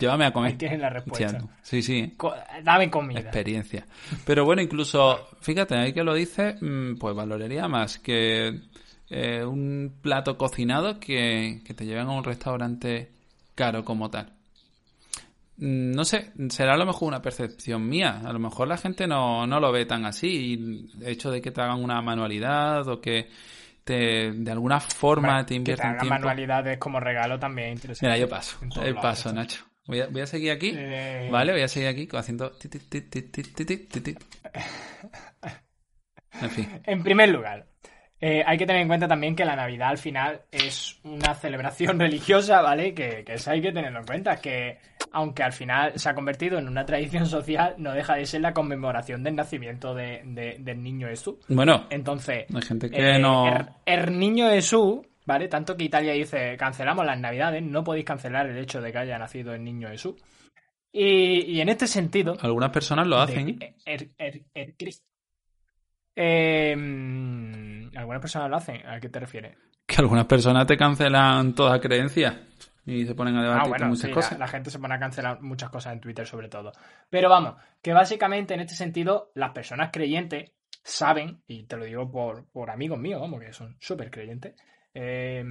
Llévame 0.00 0.24
a 0.26 0.32
comer. 0.32 0.50
Ahí 0.52 0.56
tienes 0.58 0.80
la 0.80 0.90
respuesta. 0.90 1.38
Sí, 1.62 1.82
sí. 1.82 2.14
Co- 2.16 2.34
dame 2.62 2.90
comida. 2.90 3.20
experiencia. 3.20 3.86
Pero 4.26 4.44
bueno, 4.44 4.62
incluso, 4.62 5.28
fíjate, 5.40 5.76
ahí 5.76 5.92
que 5.92 6.02
lo 6.02 6.14
dice, 6.14 6.56
mm, 6.60 6.96
pues 6.98 7.14
valoraría 7.14 7.68
más 7.68 7.98
que 7.98 8.60
eh, 9.10 9.44
un 9.44 9.98
plato 10.02 10.36
cocinado 10.38 10.98
que, 10.98 11.60
que 11.64 11.74
te 11.74 11.84
lleven 11.86 12.06
a 12.08 12.12
un 12.12 12.24
restaurante 12.24 13.10
caro 13.54 13.84
como 13.84 14.10
tal. 14.10 14.32
Mm, 15.56 15.92
no 15.92 16.04
sé, 16.04 16.32
será 16.48 16.74
a 16.74 16.76
lo 16.76 16.86
mejor 16.86 17.08
una 17.08 17.22
percepción 17.22 17.88
mía. 17.88 18.22
A 18.24 18.32
lo 18.32 18.38
mejor 18.38 18.68
la 18.68 18.76
gente 18.76 19.06
no, 19.06 19.46
no 19.46 19.60
lo 19.60 19.72
ve 19.72 19.86
tan 19.86 20.04
así. 20.04 20.28
Y 20.28 20.54
el 21.02 21.08
hecho 21.08 21.30
de 21.30 21.40
que 21.40 21.50
te 21.50 21.60
hagan 21.60 21.82
una 21.82 22.00
manualidad 22.02 22.86
o 22.88 23.00
que 23.00 23.28
te, 23.84 24.32
de 24.32 24.50
alguna 24.50 24.80
forma 24.80 25.28
bueno, 25.28 25.46
te 25.46 25.54
inviertan 25.54 25.92
que 25.92 26.00
te 26.00 26.06
hagan 26.06 26.20
manualidades 26.20 26.78
como 26.78 27.00
regalo 27.00 27.38
también 27.38 27.72
interesante. 27.72 28.06
Mira, 28.06 28.18
yo 28.18 28.28
paso. 28.28 28.58
Yo 28.84 28.94
paso. 28.96 29.32
Nacho. 29.32 29.64
Voy 29.86 30.00
a, 30.00 30.06
voy 30.06 30.22
a, 30.22 30.26
seguir 30.26 30.50
aquí. 30.50 30.72
Eh, 30.74 31.28
vale, 31.30 31.52
voy 31.52 31.60
a 31.60 31.68
seguir 31.68 31.88
aquí 31.88 32.08
haciendo. 32.12 32.52
En 36.86 37.02
primer 37.02 37.28
lugar, 37.28 37.66
eh, 38.26 38.42
hay 38.46 38.56
que 38.56 38.64
tener 38.66 38.80
en 38.82 38.88
cuenta 38.88 39.06
también 39.06 39.36
que 39.36 39.44
la 39.44 39.54
Navidad 39.56 39.90
al 39.90 39.98
final 39.98 40.40
es 40.50 40.98
una 41.04 41.34
celebración 41.34 41.98
religiosa, 42.00 42.62
¿vale? 42.62 42.94
Que, 42.94 43.22
que 43.24 43.34
eso 43.34 43.50
hay 43.50 43.60
que 43.60 43.72
tenerlo 43.72 43.98
en 44.00 44.06
cuenta, 44.06 44.36
que 44.40 44.78
aunque 45.12 45.42
al 45.42 45.52
final 45.52 45.92
se 45.98 46.08
ha 46.08 46.14
convertido 46.14 46.58
en 46.58 46.66
una 46.68 46.86
tradición 46.86 47.26
social, 47.26 47.74
no 47.78 47.92
deja 47.92 48.14
de 48.16 48.24
ser 48.26 48.40
la 48.40 48.52
conmemoración 48.54 49.22
del 49.22 49.36
nacimiento 49.36 49.94
de- 49.94 50.22
de- 50.24 50.56
del 50.58 50.82
niño 50.82 51.08
Jesús. 51.08 51.36
Bueno, 51.48 51.86
Entonces, 51.90 52.46
hay 52.54 52.62
gente 52.62 52.90
que 52.90 52.96
eh, 52.96 53.18
no. 53.18 53.46
el, 53.46 53.66
el 53.84 54.18
niño 54.18 54.48
Jesús, 54.48 55.00
¿vale? 55.26 55.48
Tanto 55.48 55.76
que 55.76 55.84
Italia 55.84 56.12
dice, 56.14 56.56
cancelamos 56.56 57.04
las 57.06 57.18
Navidades, 57.20 57.62
no 57.62 57.84
podéis 57.84 58.04
cancelar 58.06 58.46
el 58.48 58.58
hecho 58.58 58.80
de 58.80 58.90
que 58.90 58.98
haya 58.98 59.18
nacido 59.18 59.52
el 59.54 59.62
niño 59.62 59.88
Jesús. 59.88 60.14
Y, 60.92 61.40
y 61.52 61.60
en 61.60 61.68
este 61.68 61.86
sentido, 61.86 62.36
Algunas 62.40 62.70
personas 62.70 63.06
lo 63.06 63.18
hacen. 63.18 63.58
de- 63.58 63.74
er- 63.84 64.74
Cristo. 64.76 65.04
Eh, 66.16 66.74
mm, 66.76 67.96
algunas 67.96 68.20
personas 68.20 68.50
lo 68.50 68.56
hacen. 68.56 68.86
¿A 68.86 69.00
qué 69.00 69.08
te 69.08 69.20
refieres? 69.20 69.56
Que 69.86 69.96
algunas 70.00 70.26
personas 70.26 70.66
te 70.66 70.76
cancelan 70.76 71.54
toda 71.54 71.80
creencia. 71.80 72.46
Y 72.86 73.06
se 73.06 73.14
ponen 73.14 73.36
a 73.36 73.40
Ah, 73.40 73.42
debatir 73.44 73.68
bueno, 73.70 73.86
muchas 73.88 74.02
sí, 74.02 74.08
la, 74.08 74.14
cosas. 74.14 74.38
la 74.38 74.48
gente 74.48 74.70
se 74.70 74.78
pone 74.78 74.94
a 74.94 74.98
cancelar 74.98 75.40
muchas 75.40 75.70
cosas 75.70 75.94
en 75.94 76.00
Twitter 76.00 76.26
sobre 76.26 76.48
todo. 76.48 76.72
Pero 77.08 77.30
vamos, 77.30 77.56
que 77.82 77.92
básicamente 77.94 78.52
en 78.54 78.60
este 78.60 78.74
sentido 78.74 79.30
las 79.34 79.52
personas 79.52 79.90
creyentes 79.92 80.52
saben, 80.82 81.42
y 81.46 81.64
te 81.64 81.76
lo 81.78 81.84
digo 81.84 82.10
por, 82.10 82.46
por 82.50 82.70
amigos 82.70 82.98
míos, 82.98 83.20
vamos, 83.22 83.40
que 83.40 83.54
son 83.54 83.76
súper 83.80 84.10
creyentes, 84.10 84.54
eh, 84.92 85.42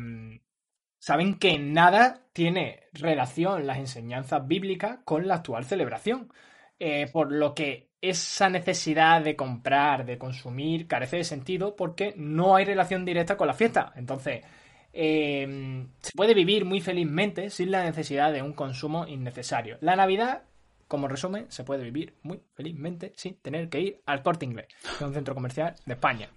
saben 1.00 1.40
que 1.40 1.58
nada 1.58 2.22
tiene 2.34 2.84
relación 2.94 3.66
las 3.66 3.80
enseñanzas 3.80 4.48
bíblicas 4.48 5.00
con 5.04 5.28
la 5.28 5.36
actual 5.36 5.66
celebración. 5.66 6.32
Eh, 6.80 7.10
por 7.12 7.32
lo 7.32 7.54
que 7.56 7.90
esa 8.10 8.50
necesidad 8.50 9.22
de 9.22 9.36
comprar, 9.36 10.06
de 10.06 10.18
consumir, 10.18 10.88
carece 10.88 11.18
de 11.18 11.24
sentido 11.24 11.76
porque 11.76 12.14
no 12.18 12.56
hay 12.56 12.66
relación 12.66 13.06
directa 13.06 13.38
con 13.38 13.48
la 13.48 13.54
fiesta. 13.54 13.94
Entonces, 13.96 14.42
eh, 14.92 15.86
se 16.00 16.12
puede 16.14 16.34
vivir 16.34 16.66
muy 16.66 16.82
felizmente 16.82 17.50
sin 17.50 17.72
la 17.72 17.84
necesidad 17.84 18.32
de 18.34 18.42
un 18.42 18.54
consumo 18.54 19.08
innecesario. 19.08 19.78
La 19.82 19.96
Navidad, 19.96 20.44
como 20.88 21.08
resumen, 21.08 21.46
se 21.50 21.64
puede 21.64 21.84
vivir 21.84 22.14
muy 22.24 22.42
felizmente 22.56 23.14
sin 23.16 23.36
tener 23.38 23.70
que 23.70 23.80
ir 23.80 24.02
al 24.06 24.22
corte 24.22 24.46
inglés, 24.46 24.68
que 24.82 24.90
es 24.96 25.02
un 25.02 25.14
centro 25.14 25.34
comercial 25.34 25.74
de 25.86 25.94
España. 25.94 26.30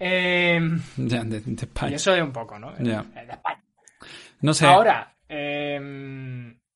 Eh, 0.00 0.60
Ya, 0.96 1.22
de, 1.22 1.40
de 1.40 1.50
y 1.50 1.54
España. 1.54 1.96
eso 1.96 2.14
es 2.14 2.22
un 2.22 2.32
poco, 2.32 2.58
¿no? 2.58 2.72
De 2.72 2.90
España. 2.92 3.62
No 4.40 4.52
sé. 4.52 4.66
Ahora, 4.66 5.14
eh, 5.28 5.78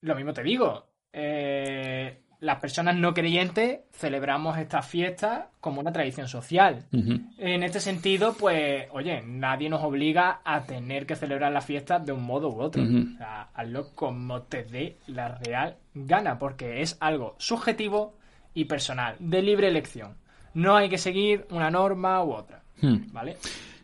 lo 0.00 0.14
mismo 0.14 0.32
te 0.32 0.42
digo. 0.44 0.86
eh, 1.12 2.22
las 2.40 2.60
personas 2.60 2.94
no 2.96 3.14
creyentes 3.14 3.80
celebramos 3.92 4.58
estas 4.58 4.86
fiestas 4.86 5.46
como 5.60 5.80
una 5.80 5.92
tradición 5.92 6.28
social. 6.28 6.84
En 6.92 7.62
este 7.62 7.80
sentido, 7.80 8.34
pues, 8.38 8.86
oye, 8.92 9.22
nadie 9.26 9.68
nos 9.68 9.82
obliga 9.82 10.40
a 10.44 10.62
tener 10.62 11.04
que 11.04 11.16
celebrar 11.16 11.50
las 11.52 11.64
fiestas 11.64 12.04
de 12.06 12.12
un 12.12 12.22
modo 12.22 12.48
u 12.48 12.60
otro. 12.60 12.82
Ujú. 12.82 13.14
O 13.14 13.18
sea, 13.18 13.48
hazlo 13.54 13.88
como 13.94 14.42
te 14.42 14.62
dé 14.62 14.98
la 15.08 15.28
real 15.28 15.76
gana, 15.94 16.38
porque 16.38 16.80
es 16.80 16.96
algo 17.00 17.34
subjetivo 17.38 18.14
y 18.54 18.66
personal, 18.66 19.16
de 19.18 19.42
libre 19.42 19.68
elección. 19.68 20.16
No 20.54 20.76
hay 20.76 20.88
que 20.88 20.98
seguir 20.98 21.46
una 21.50 21.70
norma 21.70 22.22
u 22.22 22.32
otra, 22.32 22.62
Hmm. 22.80 23.12
¿vale? 23.12 23.36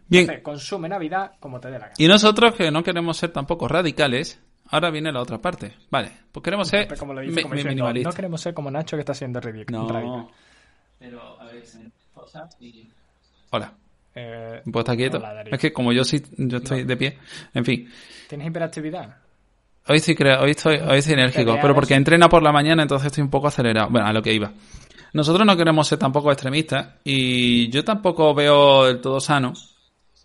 Bien. 0.07 0.23
Entonces, 0.23 0.45
consume 0.45 0.89
Navidad 0.89 1.33
como 1.41 1.59
te 1.59 1.69
dé 1.69 1.75
la 1.75 1.87
gana. 1.87 1.95
Y 1.99 2.07
nosotros 2.07 2.55
que 2.55 2.71
no 2.71 2.83
queremos 2.85 3.17
ser 3.17 3.33
tampoco 3.33 3.67
radicales, 3.67 4.41
ahora 4.75 4.91
viene 4.91 5.11
la 5.13 5.21
otra 5.21 5.39
parte. 5.39 5.75
Vale, 5.91 6.11
pues 6.33 6.43
queremos 6.43 6.69
ser 6.69 6.87
Como 6.99 7.15
lo 7.15 7.21
dice, 7.21 7.35
mi- 7.37 7.43
como 7.43 7.55
mi- 7.55 7.59
diciendo, 7.59 7.75
minimalistas. 7.75 8.13
No 8.13 8.17
queremos 8.17 8.41
ser 8.41 8.55
como 8.55 8.71
Nacho 8.71 8.97
que 8.97 9.01
está 9.01 9.15
siendo 9.15 9.41
ridículo. 9.41 9.79
No. 9.83 10.31
Pero, 10.99 11.41
a 11.41 11.45
ver, 11.45 11.63
y... 12.61 12.89
Hola, 13.51 13.73
Eh, 14.17 14.63
¿puedo 14.65 14.81
estar 14.81 14.97
quieto? 14.97 15.19
Hola, 15.19 15.43
es 15.51 15.59
que 15.59 15.73
como 15.73 15.93
yo 15.93 16.05
sí, 16.05 16.23
yo 16.37 16.59
estoy 16.59 16.85
de 16.85 16.97
pie. 16.97 17.19
En 17.53 17.65
fin, 17.65 17.91
¿Tienes 18.29 18.47
hiperactividad? 18.49 19.17
hoy 19.87 19.99
sí 19.99 20.15
creo, 20.15 20.41
hoy 20.43 20.53
estoy, 20.53 20.77
hoy 20.77 20.99
estoy 20.99 21.15
enérgico, 21.15 21.59
pero 21.61 21.75
porque 21.75 21.95
entrena 21.95 22.29
por 22.29 22.43
la 22.43 22.53
mañana, 22.53 22.83
entonces 22.83 23.07
estoy 23.07 23.23
un 23.23 23.31
poco 23.31 23.49
acelerado. 23.49 23.91
Bueno, 23.91 24.07
a 24.07 24.13
lo 24.13 24.23
que 24.23 24.33
iba. 24.33 24.53
Nosotros 25.13 25.45
no 25.47 25.57
queremos 25.57 25.87
ser 25.89 25.99
tampoco 25.99 26.31
extremistas 26.33 26.95
y 27.05 27.69
yo 27.71 27.85
tampoco 27.85 28.35
veo 28.35 28.87
del 28.87 29.01
todo 29.01 29.21
sano 29.21 29.53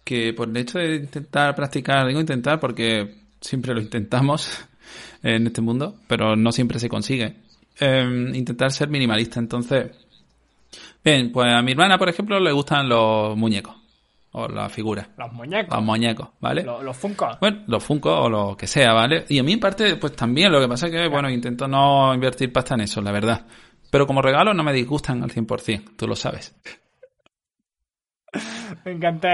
que 0.04 0.34
por 0.34 0.50
el 0.50 0.58
hecho 0.58 0.80
de 0.80 0.96
intentar 0.96 1.54
practicar, 1.56 2.08
digo 2.08 2.20
intentar 2.20 2.60
porque 2.60 3.16
siempre 3.42 3.74
lo 3.74 3.82
intentamos 3.82 4.68
en 5.24 5.48
este 5.48 5.62
mundo, 5.62 5.96
pero 6.08 6.36
no 6.36 6.52
siempre 6.52 6.80
se 6.80 6.90
consigue, 6.90 7.36
eh, 7.80 8.32
intentar 8.34 8.72
ser 8.72 8.90
minimalista. 8.90 9.40
Entonces, 9.40 9.92
bien, 11.04 11.32
pues 11.32 11.54
a 11.54 11.62
mi 11.62 11.72
hermana, 11.72 11.98
por 11.98 12.10
ejemplo, 12.10 12.40
le 12.40 12.52
gustan 12.52 12.90
los 12.90 13.38
muñecos. 13.38 13.76
o 14.32 14.48
la 14.48 14.70
figura. 14.70 15.10
Los 15.18 15.34
muñecos. 15.34 15.76
Los 15.76 15.84
muñecos, 15.84 16.30
¿vale? 16.40 16.64
Los, 16.64 16.84
los 16.84 16.96
Funko. 16.96 17.38
Bueno, 17.42 17.64
los 17.68 17.84
Funko 17.84 18.24
o 18.24 18.30
lo 18.30 18.56
que 18.56 18.68
sea, 18.68 18.94
¿vale? 18.94 19.26
Y 19.30 19.40
a 19.40 19.44
mí, 19.44 19.54
en 19.54 19.60
parte, 19.60 19.96
pues 19.96 20.16
también, 20.16 20.52
lo 20.52 20.60
que 20.60 20.68
pasa 20.68 20.86
es 20.88 20.92
que, 20.92 21.08
bueno, 21.08 21.30
intento 21.30 21.68
no 21.68 22.14
invertir 22.14 22.54
pasta 22.54 22.76
en 22.76 22.82
eso, 22.82 23.02
la 23.02 23.12
verdad. 23.12 23.46
Pero 23.90 24.06
como 24.06 24.22
regalo 24.22 24.54
no 24.54 24.64
me 24.64 24.74
disgustan 24.74 25.24
al 25.24 25.32
100%, 25.32 25.96
tú 25.98 26.08
lo 26.08 26.16
sabes. 26.16 26.56
Me 28.86 28.92
encanta. 28.92 29.30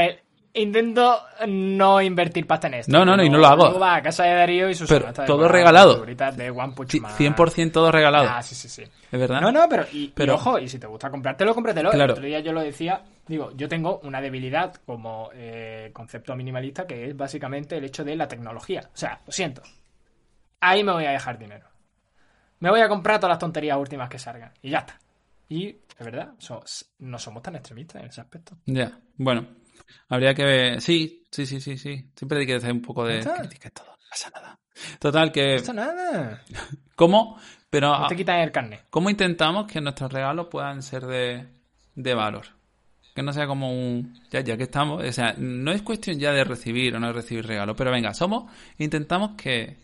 Intento 0.57 1.19
no 1.47 2.01
invertir 2.01 2.47
pasta 2.47 2.67
en 2.67 2.75
esto. 2.75 2.91
No, 2.91 3.03
no, 3.03 3.17
no, 3.17 3.23
y 3.23 3.29
no 3.29 3.37
lo 3.37 3.45
hago. 3.47 3.77
Va 3.77 3.95
a 3.95 4.01
casa 4.01 4.23
de 4.23 4.33
Darío 4.35 4.69
y 4.69 4.73
sus 4.73 4.89
Pero 4.89 5.11
todo 5.11 5.49
regalado. 5.49 6.05
De 6.05 6.49
One 6.49 6.73
Punch 6.73 7.01
Man. 7.01 7.11
100% 7.13 7.71
todo 7.73 7.91
regalado. 7.91 8.27
Ah, 8.29 8.41
sí, 8.41 8.55
sí, 8.55 8.69
sí. 8.69 8.83
¿Es 8.83 9.19
verdad? 9.19 9.41
No, 9.41 9.51
no, 9.51 9.67
pero, 9.69 9.85
y, 9.91 10.03
y 10.05 10.07
Pero- 10.15 10.35
ojo, 10.35 10.57
y 10.57 10.69
si 10.69 10.79
te 10.79 10.87
gusta 10.87 11.09
comprártelo, 11.09 11.53
cómpratelo. 11.53 11.89
Claro. 11.91 12.05
El 12.05 12.11
otro 12.11 12.25
día 12.25 12.39
yo 12.39 12.53
lo 12.53 12.61
decía, 12.61 13.01
digo, 13.27 13.51
yo 13.55 13.67
tengo 13.67 13.99
una 14.03 14.21
debilidad 14.21 14.73
como 14.85 15.29
eh, 15.33 15.89
concepto 15.93 16.33
minimalista 16.37 16.87
que 16.87 17.09
es 17.09 17.17
básicamente 17.17 17.75
el 17.77 17.83
hecho 17.83 18.05
de 18.05 18.15
la 18.15 18.27
tecnología. 18.27 18.81
O 18.93 18.97
sea, 18.97 19.19
lo 19.25 19.31
siento. 19.33 19.61
Ahí 20.61 20.85
me 20.85 20.93
voy 20.93 21.05
a 21.05 21.11
dejar 21.11 21.37
dinero. 21.37 21.67
Me 22.61 22.69
voy 22.69 22.79
a 22.79 22.87
comprar 22.87 23.19
todas 23.19 23.31
las 23.33 23.39
tonterías 23.39 23.77
últimas 23.77 24.07
que 24.09 24.19
salgan. 24.19 24.53
Y 24.61 24.69
ya 24.69 24.79
está. 24.79 24.97
Y, 25.49 25.67
es 25.67 26.05
verdad, 26.05 26.29
so- 26.37 26.63
no 26.99 27.19
somos 27.19 27.43
tan 27.43 27.55
extremistas 27.57 28.01
en 28.01 28.07
ese 28.07 28.21
aspecto. 28.21 28.55
Ya, 28.65 28.97
bueno. 29.17 29.45
Habría 30.09 30.33
que 30.33 30.43
ver. 30.43 30.81
Sí, 30.81 31.25
sí, 31.31 31.45
sí, 31.45 31.59
sí, 31.59 31.77
sí. 31.77 32.09
Siempre 32.15 32.39
hay 32.39 32.45
que 32.45 32.55
hacer 32.55 32.71
un 32.71 32.81
poco 32.81 33.05
de 33.05 33.19
crítica 33.19 33.69
todo. 33.69 33.87
No 33.87 34.09
pasa 34.09 34.29
nada. 34.33 34.59
Total, 34.99 35.31
que. 35.31 35.55
No 35.55 35.59
pasa 35.59 35.73
nada. 35.73 36.43
¿Cómo? 36.95 37.39
Pero. 37.69 37.99
No 37.99 38.07
te 38.07 38.15
quitan 38.15 38.39
el 38.39 38.51
carnet. 38.51 38.85
¿Cómo 38.89 39.09
intentamos 39.09 39.65
que 39.71 39.81
nuestros 39.81 40.11
regalos 40.11 40.47
puedan 40.49 40.81
ser 40.81 41.05
de, 41.05 41.47
de 41.95 42.13
valor? 42.13 42.45
Que 43.15 43.23
no 43.23 43.31
sea 43.31 43.47
como 43.47 43.71
un... 43.71 44.21
Ya, 44.29 44.41
ya 44.41 44.57
que 44.57 44.63
estamos... 44.63 45.01
O 45.01 45.11
sea, 45.13 45.33
no 45.37 45.71
es 45.71 45.81
cuestión 45.83 46.19
ya 46.19 46.33
de 46.33 46.43
recibir 46.43 46.93
o 46.95 46.99
no 46.99 47.13
recibir 47.13 47.47
regalos, 47.47 47.73
pero 47.77 47.89
venga, 47.89 48.13
somos... 48.13 48.51
Intentamos 48.77 49.31
que 49.37 49.77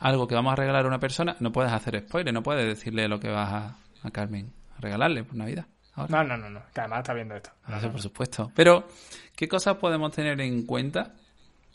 algo 0.00 0.26
que 0.26 0.34
vamos 0.34 0.52
a 0.52 0.56
regalar 0.56 0.84
a 0.84 0.88
una 0.88 0.98
persona, 0.98 1.36
no 1.38 1.52
puedes 1.52 1.70
hacer 1.70 2.00
spoiler, 2.00 2.34
no 2.34 2.42
puedes 2.42 2.66
decirle 2.66 3.06
lo 3.06 3.20
que 3.20 3.28
vas 3.28 3.52
a, 3.52 3.76
a 4.02 4.10
Carmen 4.10 4.52
a 4.76 4.80
regalarle 4.80 5.22
por 5.22 5.36
Navidad. 5.36 5.66
Ahora. 5.94 6.22
No, 6.22 6.24
no, 6.24 6.36
no, 6.36 6.50
no. 6.50 6.62
Que 6.72 6.80
además 6.80 7.00
está 7.00 7.14
viendo 7.14 7.34
esto. 7.34 7.50
No 7.68 7.80
sé, 7.80 7.88
por 7.88 8.00
supuesto. 8.00 8.50
Pero, 8.54 8.88
¿qué 9.36 9.48
cosas 9.48 9.76
podemos 9.76 10.12
tener 10.12 10.40
en 10.40 10.64
cuenta? 10.64 11.12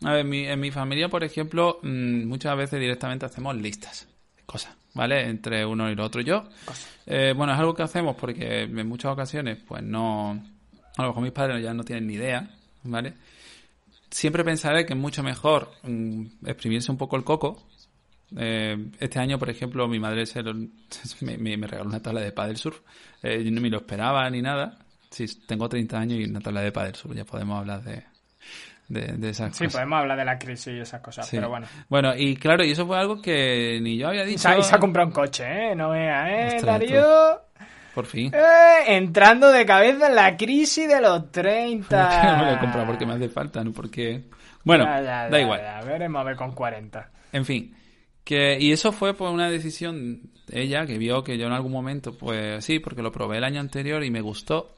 A 0.04 0.12
ver, 0.12 0.20
en 0.22 0.30
mi, 0.30 0.48
en 0.48 0.60
mi 0.60 0.72
familia, 0.72 1.10
por 1.10 1.24
ejemplo, 1.24 1.80
mm, 1.82 2.26
muchas 2.26 2.56
veces 2.56 2.80
directamente 2.80 3.26
hacemos 3.26 3.56
listas 3.56 4.08
de 4.36 4.44
cosas, 4.44 4.76
¿vale? 4.94 5.28
Entre 5.28 5.66
uno 5.66 5.90
y 5.90 5.94
el 5.94 6.00
otro. 6.00 6.22
Yo, 6.22 6.44
eh, 7.06 7.34
bueno, 7.36 7.54
es 7.54 7.60
algo 7.60 7.74
que 7.74 7.84
hacemos 7.84 8.16
porque 8.16 8.64
en 8.64 8.88
muchas 8.88 9.12
ocasiones, 9.12 9.58
pues 9.68 9.84
no. 9.84 10.32
A 10.98 11.02
lo 11.02 11.10
mejor 11.10 11.24
mis 11.24 11.32
padres 11.32 11.64
ya 11.64 11.74
no 11.74 11.84
tienen 11.84 12.08
ni 12.08 12.14
idea, 12.14 12.50
¿vale? 12.84 13.14
Siempre 14.10 14.44
pensaré 14.44 14.86
que 14.86 14.94
es 14.94 15.00
mucho 15.00 15.22
mejor 15.22 15.72
mm, 15.84 16.26
exprimirse 16.46 16.92
un 16.92 16.98
poco 16.98 17.18
el 17.18 17.24
coco. 17.24 17.67
Eh, 18.36 18.78
este 19.00 19.20
año, 19.20 19.40
por 19.40 19.50
ejemplo, 19.50 19.88
mi 19.88 20.00
madre 20.00 20.26
se 20.26 20.42
lo- 20.44 20.54
me, 21.22 21.38
me- 21.38 21.58
me 21.58 21.68
regaló 21.68 21.90
una 21.90 22.02
tabla 22.02 22.22
de 22.22 22.32
Padel 22.32 22.58
Surf. 22.58 22.80
Eh, 23.24 23.44
yo 23.44 23.52
no 23.52 23.62
me 23.62 23.70
lo 23.70 23.78
esperaba 23.78 24.30
ni 24.30 24.42
nada. 24.42 24.78
Sí, 25.10 25.26
tengo 25.48 25.70
30 25.70 25.98
años 26.00 26.20
y 26.20 26.26
una 26.26 26.42
tabla 26.42 26.62
de 26.62 26.72
Padel 26.72 26.96
Surf. 26.96 27.16
Ya 27.16 27.24
podemos 27.24 27.60
hablar 27.60 27.82
de, 27.84 28.04
de, 28.90 29.14
de 29.14 29.30
esas 29.30 29.56
Sí, 29.56 29.64
cosas. 29.66 29.74
podemos 29.80 30.00
hablar 30.00 30.18
de 30.18 30.26
la 30.26 30.38
crisis 30.38 30.68
y 30.74 30.80
esas 30.80 31.02
cosas, 31.02 31.26
Sí. 31.28 31.38
pero 31.38 31.50
bueno. 31.50 31.68
Bueno, 31.90 32.14
y 32.18 32.36
claro, 32.36 32.64
y 32.66 32.72
eso 32.72 32.86
fue 32.86 32.98
algo 33.00 33.22
que 33.22 33.80
ni 33.82 33.98
yo 33.98 34.10
había 34.10 34.26
dicho. 34.26 34.50
y 34.58 34.64
se 34.64 34.76
ha 34.76 34.80
comprado 34.80 35.08
un 35.08 35.14
coche, 35.14 35.46
¿eh? 35.72 35.76
No 35.76 35.90
vea, 35.92 36.30
¿eh? 36.30 36.48
Ostras, 36.58 36.66
Darío. 36.80 37.42
Por 37.96 38.06
fin. 38.06 38.32
Eh, 38.36 38.96
entrando 38.96 39.50
de 39.52 39.66
cabeza 39.66 40.08
en 40.08 40.16
la 40.16 40.38
crisis 40.38 40.88
de 40.88 41.02
los 41.02 41.32
30. 41.32 42.10
Que 42.22 42.28
no 42.28 42.38
me 42.38 42.46
lo 42.46 42.52
he 42.52 42.60
comprado 42.60 42.86
porque 42.86 43.06
me 43.06 43.14
hace 43.14 43.30
falta, 43.30 43.64
no 43.64 43.72
porque... 43.72 44.26
Bueno, 44.64 44.84
Ya, 44.84 45.02
ya, 45.02 45.24
da 45.24 45.30
ya, 45.32 45.40
igual. 45.40 45.62
veremos 45.86 46.20
a 46.20 46.24
ver 46.26 46.36
con 46.36 46.52
40. 46.52 47.10
En 47.32 47.46
fin, 47.46 47.74
que 48.28 48.58
y 48.60 48.74
eso 48.74 48.92
fue 48.92 49.14
por 49.14 49.32
una 49.32 49.50
decisión 49.50 50.34
de 50.48 50.64
ella 50.64 50.86
que 50.86 50.98
vio 50.98 51.24
que 51.24 51.38
yo 51.38 51.48
en 51.48 51.54
algún 51.54 51.72
momento, 51.72 52.18
pues 52.18 52.66
sí, 52.66 52.80
porque 52.80 53.02
lo 53.02 53.10
probé 53.10 53.38
el 53.38 53.46
año 53.46 53.62
anterior 53.62 54.04
y 54.04 54.12
me 54.12 54.20
gustó. 54.20 54.76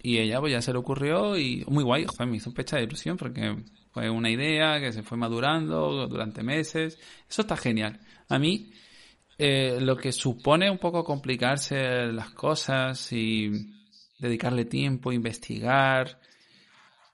Y 0.00 0.18
ella 0.18 0.38
pues 0.38 0.52
ya 0.52 0.62
se 0.62 0.72
le 0.72 0.78
ocurrió 0.78 1.36
y 1.36 1.64
muy 1.66 1.82
guay, 1.82 2.04
joder, 2.04 2.28
me 2.28 2.36
hizo 2.36 2.50
un 2.50 2.54
pecha 2.54 2.76
de 2.76 2.84
ilusión 2.84 3.16
porque 3.16 3.56
fue 3.90 4.08
una 4.08 4.30
idea 4.30 4.78
que 4.78 4.92
se 4.92 5.02
fue 5.02 5.18
madurando 5.18 6.06
durante 6.06 6.44
meses. 6.44 7.00
Eso 7.28 7.42
está 7.42 7.56
genial. 7.56 7.98
A 8.28 8.38
mí 8.38 8.70
eh, 9.38 9.78
lo 9.80 9.96
que 9.96 10.12
supone 10.12 10.70
un 10.70 10.78
poco 10.78 11.02
complicarse 11.02 12.12
las 12.12 12.30
cosas 12.30 13.12
y 13.12 13.50
dedicarle 14.20 14.66
tiempo, 14.66 15.10
investigar, 15.10 16.20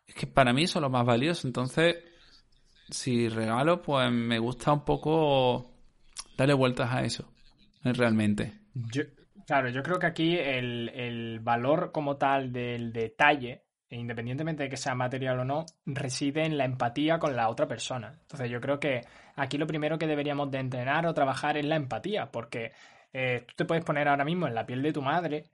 es 0.06 0.14
que 0.14 0.26
para 0.26 0.52
mí 0.52 0.64
eso 0.64 0.78
es 0.78 0.82
lo 0.82 0.90
más 0.90 1.06
valioso. 1.06 1.46
Entonces, 1.46 1.96
si 2.90 3.28
regalo, 3.28 3.82
pues 3.82 4.10
me 4.10 4.38
gusta 4.38 4.72
un 4.72 4.84
poco 4.84 5.70
darle 6.36 6.54
vueltas 6.54 6.92
a 6.92 7.02
eso, 7.04 7.32
realmente. 7.82 8.52
Yo- 8.74 9.04
claro, 9.46 9.68
yo 9.68 9.82
creo 9.82 9.98
que 9.98 10.06
aquí 10.06 10.36
el, 10.36 10.88
el 10.94 11.40
valor 11.40 11.92
como 11.92 12.16
tal 12.16 12.52
del 12.52 12.92
detalle, 12.92 13.62
e 13.88 13.96
independientemente 13.96 14.64
de 14.64 14.68
que 14.68 14.76
sea 14.76 14.94
material 14.94 15.40
o 15.40 15.44
no, 15.44 15.66
reside 15.86 16.44
en 16.44 16.58
la 16.58 16.64
empatía 16.64 17.18
con 17.18 17.36
la 17.36 17.48
otra 17.48 17.68
persona. 17.68 18.18
Entonces 18.22 18.50
yo 18.50 18.60
creo 18.60 18.80
que 18.80 19.02
aquí 19.36 19.58
lo 19.58 19.66
primero 19.66 19.98
que 19.98 20.06
deberíamos 20.06 20.50
de 20.50 20.58
entrenar 20.58 21.06
o 21.06 21.14
trabajar 21.14 21.56
es 21.56 21.64
la 21.66 21.76
empatía, 21.76 22.30
porque 22.30 22.72
eh, 23.12 23.44
tú 23.46 23.54
te 23.56 23.64
puedes 23.64 23.84
poner 23.84 24.08
ahora 24.08 24.24
mismo 24.24 24.46
en 24.48 24.54
la 24.54 24.66
piel 24.66 24.82
de 24.82 24.92
tu 24.92 25.02
madre 25.02 25.44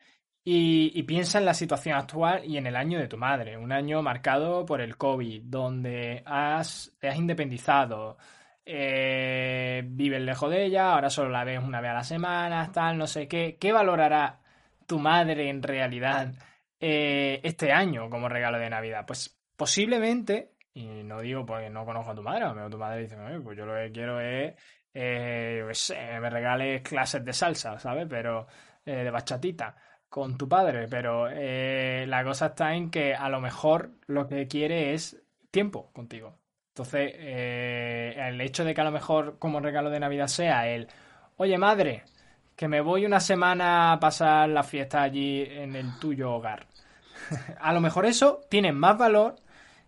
y, 0.45 0.93
y 0.95 1.03
piensa 1.03 1.39
en 1.39 1.45
la 1.45 1.55
situación 1.55 1.97
actual 1.97 2.45
y 2.45 2.57
en 2.57 2.67
el 2.67 2.77
año 2.77 2.99
de 2.99 3.09
tu 3.09 3.17
madre, 3.19 3.57
un 3.59 3.73
año 3.73 4.03
marcado 4.03 4.65
por 4.65 4.81
el 4.81 4.97
COVID, 4.97 5.43
donde 5.45 6.23
has, 6.25 6.93
te 6.99 7.09
has 7.09 7.17
independizado, 7.17 8.17
eh, 8.65 9.83
vives 9.85 10.23
lejos 10.23 10.51
de 10.51 10.65
ella, 10.65 10.93
ahora 10.93 11.11
solo 11.11 11.31
la 11.31 11.45
ves 11.45 11.61
una 11.63 11.81
vez 11.81 11.91
a 11.91 11.95
la 11.95 12.05
semana, 12.05 12.71
tal, 12.73 12.97
no 12.99 13.07
sé 13.07 13.29
qué. 13.29 13.59
¿Qué 13.61 13.73
valorará 13.73 14.41
tu 14.87 14.99
madre 14.99 15.49
en 15.51 15.63
realidad 15.63 16.33
eh, 16.79 17.41
este 17.43 17.73
año 17.73 18.09
como 18.09 18.29
regalo 18.29 18.59
de 18.59 18.71
Navidad? 18.71 19.05
Pues 19.07 19.39
posiblemente, 19.57 20.53
y 20.73 20.87
no 21.05 21.21
digo 21.21 21.45
porque 21.45 21.69
no 21.69 21.85
conozco 21.85 22.13
a 22.13 22.15
tu 22.15 22.23
madre, 22.23 22.53
mejor 22.55 22.71
tu 22.71 22.79
madre 22.79 23.03
dice, 23.03 23.17
"Oye, 23.17 23.41
pues 23.41 23.59
yo 23.59 23.67
lo 23.67 23.75
que 23.75 23.93
quiero 23.93 24.21
es, 24.21 24.55
eh, 24.95 25.63
me 26.21 26.31
regales 26.31 26.83
clases 26.83 27.25
de 27.25 27.33
salsa, 27.33 27.79
¿sabes? 27.79 28.07
Pero 28.09 28.47
eh, 28.85 29.05
de 29.05 29.11
bachatita 29.11 29.77
con 30.11 30.37
tu 30.37 30.49
padre, 30.49 30.89
pero 30.89 31.29
eh, 31.31 32.05
la 32.09 32.25
cosa 32.25 32.47
está 32.47 32.75
en 32.75 32.91
que 32.91 33.15
a 33.15 33.29
lo 33.29 33.41
mejor 33.41 33.93
lo 34.07 34.27
que 34.27 34.49
quiere 34.49 34.93
es 34.93 35.17
tiempo 35.51 35.91
contigo. 35.93 36.35
Entonces, 36.75 37.13
eh, 37.15 38.15
el 38.19 38.41
hecho 38.41 38.65
de 38.65 38.75
que 38.75 38.81
a 38.81 38.85
lo 38.85 38.91
mejor 38.91 39.39
como 39.39 39.61
regalo 39.61 39.89
de 39.89 40.01
Navidad 40.01 40.27
sea 40.27 40.69
el, 40.69 40.89
oye 41.37 41.57
madre, 41.59 42.03
que 42.57 42.69
me 42.69 42.81
voy 42.81 43.07
una 43.07 43.21
semana 43.21 43.93
a 43.93 44.01
pasar 44.01 44.49
la 44.49 44.65
fiesta 44.65 45.03
allí 45.03 45.43
en 45.43 45.77
el 45.77 45.99
tuyo 46.01 46.33
hogar. 46.33 46.67
a 47.61 47.73
lo 47.73 47.81
mejor 47.81 48.05
eso 48.05 48.41
tiene 48.49 48.73
más 48.73 48.99
valor 48.99 49.37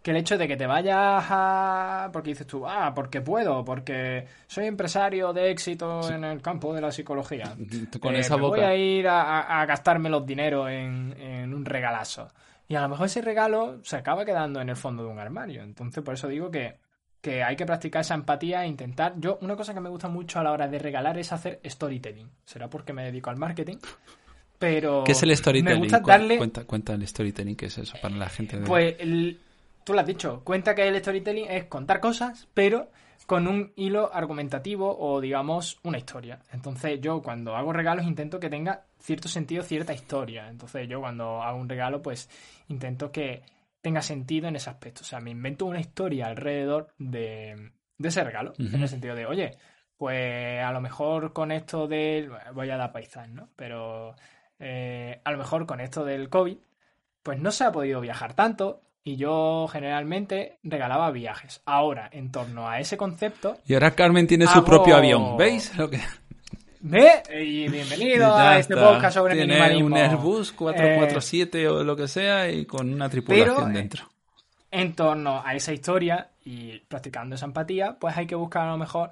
que 0.03 0.11
el 0.11 0.17
hecho 0.17 0.37
de 0.37 0.49
que 0.49 0.57
te 0.57 0.67
vayas 0.67 1.25
a... 1.31 2.11
Porque 2.13 2.31
dices 2.31 2.47
tú, 2.47 2.67
ah, 2.67 2.93
porque 2.95 3.21
puedo, 3.21 3.65
porque 3.65 4.27
soy 4.49 4.67
empresario 4.67 5.33
de 5.33 5.51
éxito 5.51 6.11
en 6.11 6.25
el 6.25 6.43
campo 6.43 6.75
de 6.75 6.81
la 6.81 6.91
psicología. 6.91 7.55
Con 8.01 8.17
Eh, 8.17 8.19
esa 8.21 8.35
boca. 8.37 8.57
Voy 8.57 8.65
a 8.67 8.75
ir 8.75 9.07
a, 9.09 9.61
a- 9.61 9.65
gastarme 9.67 10.11
los 10.11 10.27
dineros 10.27 10.69
en, 10.71 11.15
en 11.21 11.55
un 11.55 11.65
regalazo. 11.65 12.29
Y 12.69 12.75
a 12.75 12.81
lo 12.83 12.89
mejor 12.89 13.07
ese 13.07 13.23
regalo 13.23 13.79
se 13.85 13.97
acaba 13.97 14.25
quedando 14.25 14.61
en 14.61 14.69
el 14.71 14.77
fondo 14.77 15.05
de 15.05 15.11
un 15.11 15.19
armario. 15.19 15.63
Entonces, 15.63 16.03
por 16.03 16.15
eso 16.15 16.27
digo 16.27 16.51
que, 16.51 16.77
que 17.21 17.43
hay 17.45 17.55
que 17.55 17.67
practicar 17.67 18.01
esa 18.01 18.15
empatía 18.15 18.65
e 18.65 18.69
intentar. 18.69 19.15
Yo, 19.19 19.39
una 19.43 19.55
cosa 19.57 19.73
que 19.75 19.81
me 19.81 19.89
gusta 19.91 20.09
mucho 20.09 20.41
a 20.41 20.43
la 20.43 20.51
hora 20.53 20.67
de 20.69 20.79
regalar 20.81 21.17
es 21.19 21.33
hacer 21.33 21.61
storytelling. 21.65 22.29
Será 22.45 22.69
porque 22.69 22.93
me 22.93 23.05
dedico 23.05 23.31
al 23.31 23.37
marketing. 23.37 23.77
Pero. 24.59 25.03
¿Qué 25.05 25.13
es 25.13 25.23
el 25.23 25.37
storytelling? 25.37 25.75
Me 25.81 25.87
gusta 25.87 26.01
darle. 26.01 26.39
Cuenta, 26.39 26.65
cuenta 26.65 26.95
el 26.95 27.07
storytelling, 27.07 27.57
¿qué 27.57 27.67
es 27.67 27.79
eso 27.79 27.97
para 28.01 28.15
la 28.17 28.29
gente? 28.29 28.59
De... 28.59 28.67
Pues 28.67 28.97
el- 29.01 29.39
tú 29.85 29.95
lo 29.95 30.01
has 30.01 30.07
dicho, 30.07 30.43
cuenta 30.45 30.75
que 30.75 30.87
el 30.87 30.99
storytelling 30.99 31.51
es 31.51 31.65
contar 31.65 32.01
cosas, 32.01 32.49
pero 32.55 32.91
con 33.27 33.47
un 33.47 33.73
hilo 33.77 34.13
argumentativo 34.13 34.97
o 34.99 35.21
digamos 35.21 35.79
una 35.83 35.99
historia. 35.99 36.41
Entonces 36.53 37.01
yo 37.01 37.23
cuando 37.23 37.57
hago 37.57 37.73
regalos 37.73 38.05
intento 38.05 38.41
que 38.41 38.51
tenga 38.51 38.85
cierto 38.99 39.29
sentido, 39.29 39.63
cierta 39.63 39.93
historia. 39.93 40.49
Entonces 40.49 40.89
yo 40.89 41.01
cuando 41.01 41.43
hago 41.43 41.59
un 41.59 41.69
regalo 41.69 42.03
pues 42.03 42.29
intento 42.69 43.13
que 43.13 43.43
tenga 43.81 44.03
sentido 44.03 44.49
en 44.49 44.57
ese 44.57 44.71
aspecto. 44.71 45.03
O 45.03 45.05
sea, 45.05 45.21
me 45.21 45.31
invento 45.31 45.67
una 45.67 45.81
historia 45.81 46.27
alrededor 46.27 46.89
de, 46.99 47.73
de 47.99 48.09
ese 48.09 48.25
regalo. 48.25 48.53
En 48.59 48.83
el 48.83 48.89
sentido 48.89 49.15
de, 49.15 49.27
oye, 49.27 49.53
pues 49.97 50.63
a 50.63 50.73
lo 50.73 50.81
mejor 50.81 51.33
con 51.33 51.53
esto 51.53 51.87
del... 51.87 52.31
Voy 52.55 52.71
a 52.71 52.77
dar 52.77 52.93
paisán, 52.93 53.35
¿no? 53.35 53.49
Pero 53.57 54.15
eh, 54.59 55.21
a 55.25 55.31
lo 55.33 55.39
mejor 55.39 55.67
con 55.67 55.81
esto 55.81 56.05
del 56.05 56.29
COVID 56.29 56.59
pues 57.23 57.39
no 57.39 57.51
se 57.51 57.65
ha 57.65 57.73
podido 57.73 58.01
viajar 58.01 58.35
tanto 58.35 58.83
y 59.05 59.17
yo 59.17 59.67
generalmente 59.71 60.59
regalaba 60.63 61.11
viajes. 61.11 61.61
Ahora, 61.67 62.09
en 62.13 62.31
torno 62.31 62.69
a 62.69 62.79
ese 62.81 62.97
concepto, 62.97 63.57
Y 63.67 63.75
ahora 63.75 63.91
Carmen 63.93 64.27
tiene 64.27 64.47
su 64.47 64.65
propio 64.65 64.97
avión, 64.97 65.37
¿veis? 65.37 65.77
Lo 65.77 65.91
que... 65.91 66.01
ve 66.81 67.23
y 67.41 67.69
bienvenido 67.69 68.29
Ya 68.37 68.51
a 68.53 68.59
este 68.59 68.75
está. 68.75 68.89
podcast 68.89 69.15
sobre 69.15 69.35
Tiene 69.35 69.55
minimalismo. 69.55 69.87
un 69.87 69.97
Airbus 69.97 70.53
447 70.53 71.69
o 71.69 71.85
lo 71.85 71.97
que 71.97 72.09
sea 72.09 72.51
y 72.51 72.65
con 72.67 72.93
una 72.93 73.09
tripulación 73.09 73.55
Pero, 73.57 73.69
eh, 73.69 73.73
dentro. 73.73 74.09
en 74.71 74.95
torno 74.95 75.43
a 75.45 75.55
esa 75.55 75.73
historia 75.73 76.31
y 76.45 76.79
practicando 76.81 77.35
esa 77.37 77.47
empatía, 77.47 77.97
pues 78.01 78.17
hay 78.17 78.27
que 78.27 78.35
buscar 78.35 78.67
a 78.69 78.73
lo 78.73 78.79
mejor 78.79 79.11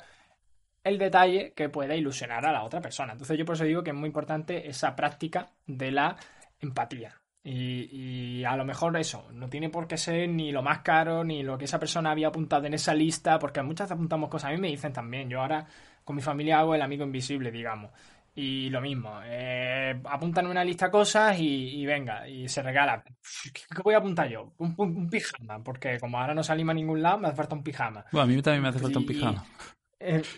el 0.83 0.98
detalle 0.98 1.53
que 1.55 1.68
pueda 1.68 1.94
ilusionar 1.94 2.44
a 2.46 2.53
la 2.53 2.64
otra 2.64 2.81
persona. 2.81 3.12
Entonces 3.12 3.37
yo 3.38 3.44
por 3.44 3.55
eso 3.57 3.64
digo 3.64 3.83
que 3.83 3.90
es 3.90 3.96
muy 3.96 4.07
importante 4.07 4.68
esa 4.68 4.96
práctica 4.96 5.50
de 5.66 5.90
la 5.92 6.16
empatía. 6.61 7.19
Y, 7.42 8.40
y, 8.40 8.44
a 8.44 8.55
lo 8.55 8.66
mejor 8.66 8.94
eso, 8.98 9.26
no 9.33 9.48
tiene 9.48 9.70
por 9.70 9.87
qué 9.87 9.96
ser 9.96 10.29
ni 10.29 10.53
lo 10.53 10.62
más 10.62 10.81
caro, 10.81 11.24
ni 11.24 11.42
lo 11.42 11.57
que 11.57 11.64
esa 11.64 11.81
persona 11.81 12.11
había 12.11 12.29
apuntado 12.29 12.66
en 12.66 12.74
esa 12.74 12.92
lista, 12.92 13.38
porque 13.38 13.62
muchas 13.62 13.87
veces 13.87 13.94
apuntamos 13.94 14.29
cosas. 14.29 14.50
A 14.50 14.53
mí 14.53 14.61
me 14.61 14.68
dicen 14.68 14.92
también, 14.92 15.31
yo 15.31 15.40
ahora 15.40 15.66
con 16.05 16.16
mi 16.16 16.22
familia 16.22 16.59
hago 16.59 16.74
el 16.74 16.83
amigo 16.83 17.05
invisible, 17.05 17.50
digamos. 17.50 17.92
Y 18.35 18.70
lo 18.70 18.81
mismo, 18.81 19.20
eh, 19.24 20.00
apuntan 20.05 20.46
una 20.46 20.64
lista 20.64 20.90
cosas 20.90 21.38
y, 21.38 21.81
y, 21.81 21.87
venga, 21.87 22.29
y 22.29 22.48
se 22.48 22.62
regala. 22.62 23.03
¿Qué, 23.53 23.83
voy 23.83 23.94
a 23.94 23.98
apuntar 23.98 24.29
yo? 24.29 24.53
Un, 24.59 24.74
un, 24.76 24.96
un, 24.96 25.11
pijama, 25.11 25.62
porque 25.62 25.98
como 25.98 26.20
ahora 26.20 26.35
no 26.35 26.42
salimos 26.42 26.72
a 26.72 26.74
ningún 26.74 27.03
lado, 27.03 27.18
me 27.18 27.29
hace 27.29 27.37
falta 27.37 27.57
un 27.57 27.62
pijama. 27.62 28.05
Bueno, 28.12 28.24
a 28.24 28.26
mí 28.26 28.42
también 28.42 28.62
me 28.62 28.68
hace 28.68 28.79
falta 28.79 28.98
un 28.98 29.07
pijama. 29.07 29.44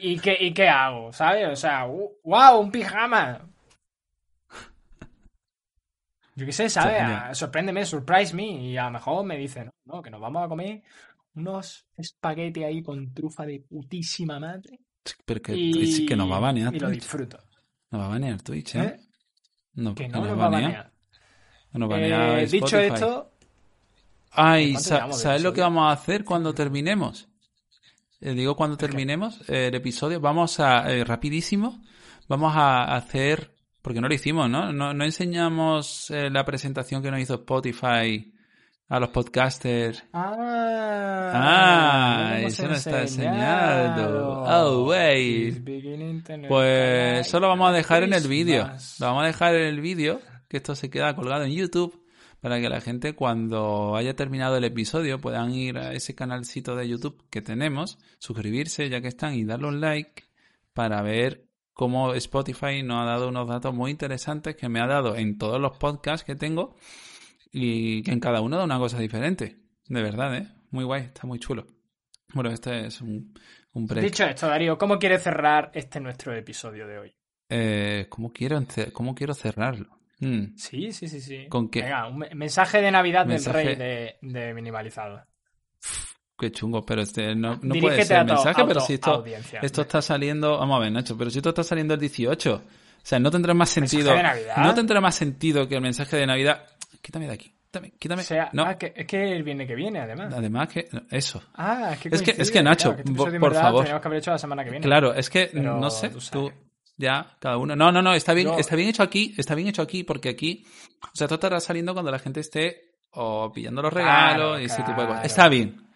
Y, 0.00 0.12
y, 0.12 0.18
qué, 0.18 0.36
¿Y 0.40 0.52
qué 0.54 0.68
hago? 0.68 1.12
¿Sabes? 1.12 1.48
O 1.48 1.56
sea, 1.56 1.84
wow, 1.84 2.58
un 2.60 2.70
pijama. 2.70 3.40
Yo 6.42 6.46
qué 6.46 6.52
sé, 6.52 6.68
¿sabes? 6.68 7.00
Sí, 7.00 7.38
Sorpréndeme, 7.38 7.86
surprise 7.86 8.34
me. 8.34 8.46
Y 8.46 8.76
a 8.76 8.86
lo 8.86 8.90
mejor 8.90 9.24
me 9.24 9.38
dicen, 9.38 9.66
no, 9.84 9.94
no, 9.94 10.02
que 10.02 10.10
nos 10.10 10.20
vamos 10.20 10.44
a 10.44 10.48
comer 10.48 10.82
unos 11.36 11.86
espaguetis 11.96 12.64
ahí 12.64 12.82
con 12.82 13.14
trufa 13.14 13.46
de 13.46 13.60
putísima 13.60 14.40
madre. 14.40 14.80
Pero 15.24 15.40
que, 15.40 15.54
y, 15.54 16.04
que 16.04 16.16
nos 16.16 16.28
va 16.28 16.38
a 16.38 16.40
banear 16.40 16.74
Y 16.74 16.80
lo 16.80 16.90
disfruto. 16.90 17.38
Nos 17.92 18.00
va 18.00 18.06
a 18.06 18.08
banear 18.08 18.42
Twitch, 18.42 18.74
¿eh? 18.74 18.80
¿Eh? 18.80 19.00
No, 19.74 19.94
que 19.94 20.08
no 20.08 20.18
nos, 20.18 20.30
nos 20.30 20.38
va 20.40 20.46
a 20.46 20.48
banear. 20.48 20.92
Nos 21.74 21.88
banea 21.88 22.40
eh, 22.40 22.46
dicho 22.46 22.76
esto... 22.76 23.30
Ay, 24.32 24.74
¿sabes 24.74 25.42
lo 25.44 25.52
que 25.52 25.60
vamos 25.60 25.84
a 25.84 25.92
hacer 25.92 26.24
cuando 26.24 26.52
terminemos? 26.52 27.28
Eh, 28.20 28.34
digo 28.34 28.56
cuando 28.56 28.76
terminemos 28.76 29.42
okay. 29.42 29.66
el 29.66 29.74
episodio, 29.76 30.18
vamos 30.18 30.58
a, 30.58 30.90
eh, 30.90 31.04
rapidísimo, 31.04 31.84
vamos 32.26 32.52
a 32.56 32.96
hacer 32.96 33.51
porque 33.82 34.00
no 34.00 34.08
lo 34.08 34.14
hicimos, 34.14 34.48
¿no? 34.48 34.72
No, 34.72 34.94
no 34.94 35.04
enseñamos 35.04 36.10
eh, 36.10 36.30
la 36.30 36.44
presentación 36.44 37.02
que 37.02 37.10
nos 37.10 37.20
hizo 37.20 37.34
Spotify 37.34 38.32
a 38.88 39.00
los 39.00 39.08
podcasters. 39.08 40.04
Ah, 40.12 41.32
ah 41.34 42.40
eso 42.40 42.68
no 42.68 42.74
está 42.74 43.02
enseñado. 43.02 44.44
Oh, 44.44 44.84
wait. 44.84 45.64
Pues 46.46 47.26
eso 47.26 47.40
lo 47.40 47.48
vamos 47.48 47.70
a 47.70 47.72
dejar 47.72 48.04
en 48.04 48.12
el 48.12 48.28
vídeo. 48.28 48.70
Lo 49.00 49.06
vamos 49.06 49.24
a 49.24 49.26
dejar 49.26 49.54
en 49.56 49.66
el 49.66 49.80
vídeo, 49.80 50.20
que 50.48 50.58
esto 50.58 50.74
se 50.74 50.90
queda 50.90 51.16
colgado 51.16 51.44
en 51.44 51.52
YouTube, 51.52 52.04
para 52.40 52.60
que 52.60 52.68
la 52.68 52.80
gente 52.80 53.14
cuando 53.14 53.96
haya 53.96 54.14
terminado 54.14 54.58
el 54.58 54.64
episodio 54.64 55.20
puedan 55.20 55.52
ir 55.54 55.78
a 55.78 55.92
ese 55.92 56.14
canalcito 56.14 56.76
de 56.76 56.88
YouTube 56.88 57.24
que 57.30 57.40
tenemos, 57.40 57.98
suscribirse 58.18 58.88
ya 58.90 59.00
que 59.00 59.08
están 59.08 59.34
y 59.34 59.44
darle 59.44 59.68
un 59.68 59.80
like 59.80 60.24
para 60.74 61.02
ver 61.02 61.46
como 61.72 62.14
Spotify 62.14 62.82
nos 62.82 63.02
ha 63.02 63.06
dado 63.06 63.28
unos 63.28 63.48
datos 63.48 63.74
muy 63.74 63.90
interesantes 63.90 64.56
que 64.56 64.68
me 64.68 64.80
ha 64.80 64.86
dado 64.86 65.16
en 65.16 65.38
todos 65.38 65.60
los 65.60 65.76
podcasts 65.78 66.24
que 66.24 66.34
tengo 66.34 66.76
y 67.50 68.02
que 68.02 68.12
en 68.12 68.20
cada 68.20 68.40
uno 68.40 68.56
da 68.56 68.64
una 68.64 68.78
cosa 68.78 68.98
diferente. 68.98 69.56
De 69.86 70.02
verdad, 70.02 70.36
¿eh? 70.36 70.48
Muy 70.70 70.84
guay, 70.84 71.04
está 71.04 71.26
muy 71.26 71.38
chulo. 71.38 71.66
Bueno, 72.34 72.50
este 72.50 72.86
es 72.86 73.00
un, 73.00 73.34
un 73.72 73.86
break. 73.86 74.04
Dicho 74.04 74.24
esto, 74.24 74.46
Darío, 74.46 74.78
¿cómo 74.78 74.98
quieres 74.98 75.22
cerrar 75.22 75.70
este 75.74 76.00
nuestro 76.00 76.34
episodio 76.34 76.86
de 76.86 76.98
hoy? 76.98 77.14
Eh, 77.48 78.06
¿cómo, 78.08 78.32
quiero, 78.32 78.58
¿Cómo 78.92 79.14
quiero 79.14 79.34
cerrarlo? 79.34 79.98
Hmm. 80.20 80.56
Sí, 80.56 80.92
sí, 80.92 81.08
sí, 81.08 81.20
sí. 81.20 81.46
¿Con 81.48 81.68
qué? 81.68 81.82
Venga, 81.82 82.08
un 82.08 82.24
mensaje 82.34 82.80
de 82.80 82.90
Navidad 82.90 83.26
mensaje... 83.26 83.58
del 83.58 83.66
rey 83.66 83.76
de, 83.76 84.16
de 84.22 84.54
Minimalizado. 84.54 85.26
Qué 86.42 86.50
chungo, 86.50 86.84
pero 86.84 87.02
este 87.02 87.36
no, 87.36 87.60
no 87.62 87.76
puede 87.80 88.04
ser 88.04 88.24
mensaje, 88.24 88.64
pero 88.66 88.80
si 88.80 88.94
esto, 88.94 89.24
esto 89.62 89.82
está 89.82 90.02
saliendo, 90.02 90.58
vamos 90.58 90.76
a 90.76 90.80
ver, 90.80 90.90
Nacho, 90.90 91.16
pero 91.16 91.30
si 91.30 91.38
esto 91.38 91.50
está 91.50 91.62
saliendo 91.62 91.94
el 91.94 92.00
18, 92.00 92.54
o 92.54 92.60
sea, 93.00 93.20
no 93.20 93.30
tendrá 93.30 93.54
más 93.54 93.70
sentido, 93.70 94.12
no 94.56 94.74
tendrá 94.74 95.00
más 95.00 95.14
sentido 95.14 95.68
que 95.68 95.76
el 95.76 95.82
mensaje 95.82 96.16
de 96.16 96.26
Navidad, 96.26 96.64
quítame 97.00 97.28
de 97.28 97.32
aquí, 97.34 97.54
quítame, 97.66 97.92
quítame. 97.96 98.22
O 98.22 98.24
sea, 98.24 98.50
no. 98.54 98.64
ah, 98.64 98.76
que, 98.76 98.92
es 98.96 99.06
que 99.06 99.36
el 99.36 99.44
viene 99.44 99.68
que 99.68 99.76
viene, 99.76 100.00
además. 100.00 100.34
Además 100.36 100.66
que, 100.66 100.88
eso. 101.12 101.40
Ah, 101.54 101.90
es 101.92 102.00
que, 102.00 102.08
es 102.08 102.22
que, 102.22 102.34
es 102.36 102.50
que 102.50 102.60
Nacho, 102.60 102.96
claro, 102.96 103.04
que 103.04 103.12
por, 103.12 103.30
verdad, 103.30 103.62
favor. 103.62 103.84
Tenemos 103.84 104.02
que 104.02 104.08
haber 104.08 104.18
hecho 104.18 104.30
la 104.32 104.38
semana 104.38 104.64
que 104.64 104.70
viene. 104.70 104.84
Claro, 104.84 105.14
es 105.14 105.30
que, 105.30 105.48
pero 105.52 105.78
no 105.78 105.90
sé, 105.90 106.08
tú, 106.08 106.18
tú 106.28 106.52
ya, 106.96 107.36
cada 107.38 107.56
uno. 107.56 107.76
No, 107.76 107.92
no, 107.92 108.02
no, 108.02 108.14
está 108.14 108.34
bien, 108.34 108.48
está 108.58 108.74
bien 108.74 108.88
hecho 108.88 109.04
aquí, 109.04 109.32
está 109.38 109.54
bien 109.54 109.68
hecho 109.68 109.82
aquí, 109.82 110.02
porque 110.02 110.30
aquí, 110.30 110.66
o 111.04 111.14
sea, 111.14 111.28
todo 111.28 111.36
estará 111.36 111.60
saliendo 111.60 111.92
cuando 111.92 112.10
la 112.10 112.18
gente 112.18 112.40
esté 112.40 112.96
o 113.12 113.52
pillando 113.52 113.82
los 113.82 113.92
regalos 113.92 114.34
claro, 114.34 114.60
y 114.60 114.64
ese 114.64 114.76
claro. 114.76 114.90
tipo 114.90 115.00
de 115.02 115.06
cosas. 115.06 115.24
Está 115.24 115.48
bien. 115.48 115.91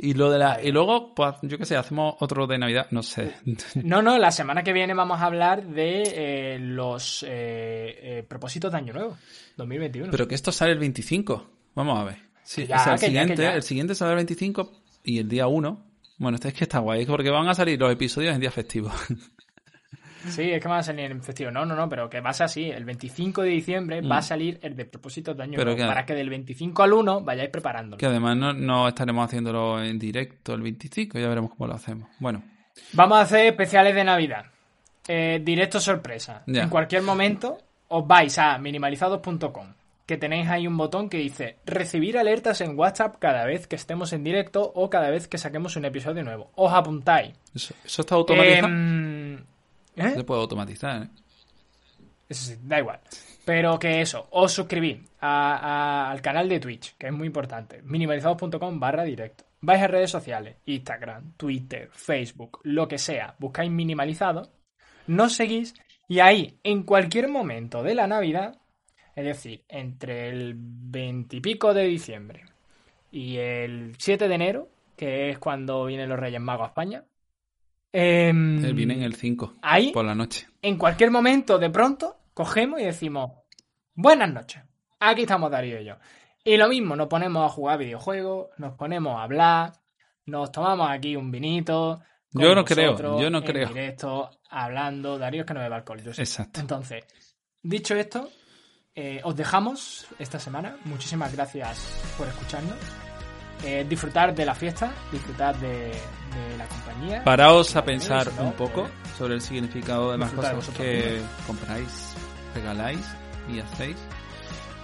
Y 0.00 0.14
lo 0.14 0.30
de 0.30 0.38
la 0.38 0.62
y 0.62 0.70
luego 0.70 1.12
pues 1.12 1.34
yo 1.42 1.58
qué 1.58 1.64
sé, 1.64 1.76
hacemos 1.76 2.14
otro 2.20 2.46
de 2.46 2.56
Navidad, 2.56 2.86
no 2.92 3.02
sé. 3.02 3.34
No, 3.82 4.00
no, 4.00 4.16
la 4.16 4.30
semana 4.30 4.62
que 4.62 4.72
viene 4.72 4.94
vamos 4.94 5.20
a 5.20 5.24
hablar 5.24 5.66
de 5.66 6.02
eh, 6.14 6.58
los 6.60 7.24
eh, 7.24 7.28
eh, 8.00 8.22
propósitos 8.22 8.70
de 8.70 8.78
año 8.78 8.92
nuevo, 8.92 9.18
2021. 9.56 10.10
Pero 10.12 10.28
que 10.28 10.36
esto 10.36 10.52
sale 10.52 10.72
el 10.72 10.78
25. 10.78 11.50
Vamos 11.74 11.98
a 11.98 12.04
ver. 12.04 12.18
Sí, 12.44 12.64
ya, 12.64 12.76
o 12.76 12.84
sea, 12.84 12.92
el 12.92 12.98
siguiente, 13.00 13.30
ya, 13.30 13.36
que 13.36 13.42
ya. 13.42 13.54
el 13.54 13.62
siguiente 13.62 13.94
sale 13.96 14.12
el 14.12 14.16
25 14.16 14.72
y 15.02 15.18
el 15.18 15.28
día 15.28 15.48
1. 15.48 15.86
Bueno, 16.18 16.36
este 16.36 16.48
es 16.48 16.54
que 16.54 16.64
está 16.64 16.78
guay, 16.78 17.04
porque 17.04 17.30
van 17.30 17.48
a 17.48 17.54
salir 17.54 17.78
los 17.78 17.92
episodios 17.92 18.34
en 18.34 18.40
día 18.40 18.50
festivo. 18.52 18.92
Sí, 20.26 20.50
es 20.50 20.60
que 20.60 20.68
van 20.68 20.80
a 20.80 20.82
salir 20.82 21.10
en 21.10 21.22
festivo. 21.22 21.50
No, 21.50 21.64
no, 21.64 21.74
no, 21.74 21.88
pero 21.88 22.08
que 22.10 22.20
va 22.20 22.30
a 22.30 22.32
ser 22.32 22.46
así. 22.46 22.70
El 22.70 22.84
25 22.84 23.42
de 23.42 23.48
diciembre 23.50 24.02
mm. 24.02 24.10
va 24.10 24.18
a 24.18 24.22
salir 24.22 24.58
el 24.62 24.74
de 24.74 24.84
propósitos 24.84 25.36
de 25.36 25.42
año 25.42 25.52
pero 25.56 25.70
nuevo. 25.70 25.78
Que, 25.78 25.86
para 25.86 26.04
que 26.04 26.14
del 26.14 26.30
25 26.30 26.82
al 26.82 26.92
1 26.92 27.20
vayáis 27.22 27.50
preparándolo. 27.50 27.98
Que 27.98 28.06
además 28.06 28.36
no, 28.36 28.52
no, 28.52 28.88
estaremos 28.88 29.24
haciéndolo 29.24 29.82
en 29.82 29.98
directo 29.98 30.54
el 30.54 30.62
25, 30.62 31.18
ya 31.18 31.28
veremos 31.28 31.50
cómo 31.50 31.66
lo 31.66 31.74
hacemos. 31.74 32.08
Bueno. 32.18 32.42
Vamos 32.92 33.18
a 33.18 33.22
hacer 33.22 33.46
especiales 33.46 33.94
de 33.94 34.04
Navidad. 34.04 34.46
Eh, 35.06 35.40
directo 35.42 35.80
sorpresa. 35.80 36.42
En 36.46 36.68
cualquier 36.68 37.02
momento 37.02 37.58
os 37.88 38.06
vais 38.06 38.38
a 38.38 38.58
minimalizados.com 38.58 39.78
que 40.08 40.16
tenéis 40.16 40.48
ahí 40.48 40.66
un 40.66 40.78
botón 40.78 41.10
que 41.10 41.18
dice 41.18 41.56
recibir 41.66 42.16
alertas 42.16 42.62
en 42.62 42.78
WhatsApp 42.78 43.16
cada 43.18 43.44
vez 43.44 43.66
que 43.66 43.76
estemos 43.76 44.14
en 44.14 44.24
directo 44.24 44.72
o 44.74 44.88
cada 44.88 45.10
vez 45.10 45.28
que 45.28 45.36
saquemos 45.36 45.76
un 45.76 45.84
episodio 45.84 46.24
nuevo. 46.24 46.50
Os 46.54 46.72
apuntáis. 46.72 47.34
Eso, 47.54 47.74
eso 47.84 48.00
está 48.00 48.14
automatizado. 48.14 48.68
Eh, 48.68 48.70
¿Eh? 49.98 50.14
Se 50.14 50.24
puede 50.24 50.40
automatizar, 50.40 51.02
¿eh? 51.02 51.08
Eso 52.28 52.44
sí, 52.44 52.56
da 52.62 52.78
igual. 52.78 53.00
Pero 53.44 53.78
que 53.78 54.00
eso, 54.00 54.28
os 54.30 54.52
suscribís 54.52 54.98
a, 55.20 55.56
a, 55.56 56.10
al 56.10 56.20
canal 56.20 56.48
de 56.48 56.60
Twitch, 56.60 56.96
que 56.96 57.06
es 57.06 57.12
muy 57.12 57.26
importante. 57.26 57.80
Minimalizados.com 57.82 58.78
barra 58.78 59.04
directo. 59.04 59.44
Vais 59.60 59.82
a 59.82 59.88
redes 59.88 60.10
sociales, 60.10 60.56
Instagram, 60.66 61.32
Twitter, 61.36 61.88
Facebook, 61.92 62.60
lo 62.62 62.86
que 62.86 62.98
sea. 62.98 63.34
Buscáis 63.38 63.70
minimalizado, 63.70 64.52
nos 65.06 65.34
seguís 65.34 65.74
y 66.06 66.20
ahí, 66.20 66.58
en 66.62 66.84
cualquier 66.84 67.28
momento 67.28 67.82
de 67.82 67.94
la 67.94 68.06
Navidad, 68.06 68.60
es 69.14 69.24
decir, 69.24 69.64
entre 69.68 70.28
el 70.28 70.54
20 70.56 71.36
y 71.36 71.40
pico 71.40 71.74
de 71.74 71.84
diciembre 71.84 72.44
y 73.10 73.36
el 73.36 73.94
7 73.98 74.28
de 74.28 74.34
enero, 74.34 74.68
que 74.96 75.28
es 75.28 75.38
cuando 75.38 75.84
vienen 75.84 76.08
los 76.08 76.18
Reyes 76.18 76.40
Magos 76.40 76.64
a 76.64 76.68
España, 76.68 77.04
eh, 77.98 78.28
Él 78.28 78.74
viene 78.74 78.94
en 78.94 79.02
el 79.02 79.14
5 79.14 79.54
ahí, 79.62 79.92
por 79.92 80.04
la 80.04 80.14
noche. 80.14 80.46
En 80.62 80.76
cualquier 80.76 81.10
momento, 81.10 81.58
de 81.58 81.70
pronto, 81.70 82.16
cogemos 82.32 82.80
y 82.80 82.84
decimos, 82.84 83.32
buenas 83.94 84.32
noches, 84.32 84.62
aquí 85.00 85.22
estamos 85.22 85.50
Darío 85.50 85.80
y 85.80 85.84
yo. 85.84 85.94
Y 86.44 86.56
lo 86.56 86.68
mismo, 86.68 86.94
nos 86.94 87.08
ponemos 87.08 87.44
a 87.44 87.48
jugar 87.52 87.78
videojuegos, 87.78 88.48
nos 88.58 88.74
ponemos 88.74 89.18
a 89.18 89.24
hablar, 89.24 89.72
nos 90.26 90.52
tomamos 90.52 90.88
aquí 90.90 91.16
un 91.16 91.30
vinito. 91.30 92.00
Yo 92.30 92.54
no 92.54 92.64
creo, 92.64 92.96
yo 93.20 93.30
no 93.30 93.38
en 93.38 93.44
creo. 93.44 93.68
directo, 93.68 94.30
hablando, 94.48 95.18
Darío 95.18 95.40
es 95.40 95.46
que 95.46 95.54
no 95.54 95.60
bebe 95.60 95.74
alcohol, 95.74 96.02
yo 96.02 96.14
sé. 96.14 96.22
Exacto. 96.22 96.60
Entonces, 96.60 97.04
dicho 97.62 97.94
esto, 97.96 98.30
eh, 98.94 99.20
os 99.24 99.34
dejamos 99.34 100.06
esta 100.18 100.38
semana. 100.38 100.76
Muchísimas 100.84 101.34
gracias 101.34 102.14
por 102.16 102.28
escucharnos. 102.28 103.07
Eh, 103.64 103.84
disfrutar 103.88 104.34
de 104.34 104.46
la 104.46 104.54
fiesta, 104.54 104.92
disfrutar 105.10 105.56
de, 105.58 105.68
de 105.68 106.56
la 106.56 106.66
compañía. 106.66 107.24
Paraos 107.24 107.74
a 107.74 107.84
pensar 107.84 108.28
un 108.38 108.52
poco 108.52 108.88
sobre 109.18 109.34
el 109.34 109.40
significado 109.40 110.12
de 110.12 110.18
las 110.18 110.28
disfrutar 110.28 110.54
cosas 110.54 110.74
que 110.76 111.12
mismos. 111.14 111.46
compráis, 111.46 112.14
regaláis 112.54 113.04
y 113.52 113.58
hacéis 113.58 113.96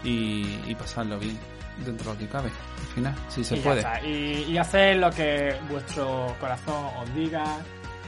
y, 0.03 0.61
y 0.67 0.75
pasadlo 0.75 1.19
bien 1.21 1.39
dentro 1.85 2.11
de 2.11 2.13
lo 2.15 2.19
que 2.19 2.29
cabe. 2.29 2.49
Al 2.49 2.95
final, 2.95 3.15
si 3.29 3.45
se 3.45 3.57
y 3.57 3.61
puede. 3.61 3.85
Y, 4.05 4.53
y 4.53 4.59
hacer 4.59 4.97
lo 4.97 5.11
que 5.11 5.55
vuestro 5.71 6.35
corazón 6.41 6.87
os 7.01 7.15
diga. 7.15 7.45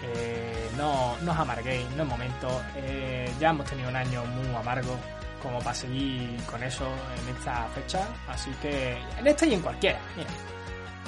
eh, 0.03 0.69
no, 0.77 1.17
no 1.23 1.33
os 1.33 1.39
amarguéis, 1.39 1.89
no 1.97 2.03
es 2.03 2.09
momento. 2.09 2.61
Eh, 2.77 3.31
ya 3.41 3.51
hemos 3.51 3.67
tenido 3.67 3.89
un 3.89 3.97
año 3.97 4.25
muy 4.25 4.55
amargo 4.55 4.97
como 5.43 5.59
para 5.61 5.75
seguir 5.75 6.37
con 6.51 6.63
eso 6.63 6.87
en 7.23 7.37
esta 7.37 7.67
fecha. 7.75 8.07
Así 8.29 8.51
que 8.61 8.99
en 9.19 9.27
esta 9.27 9.47
y 9.47 9.55
en 9.55 9.61
cualquiera. 9.61 10.01
Mira. 10.17 10.29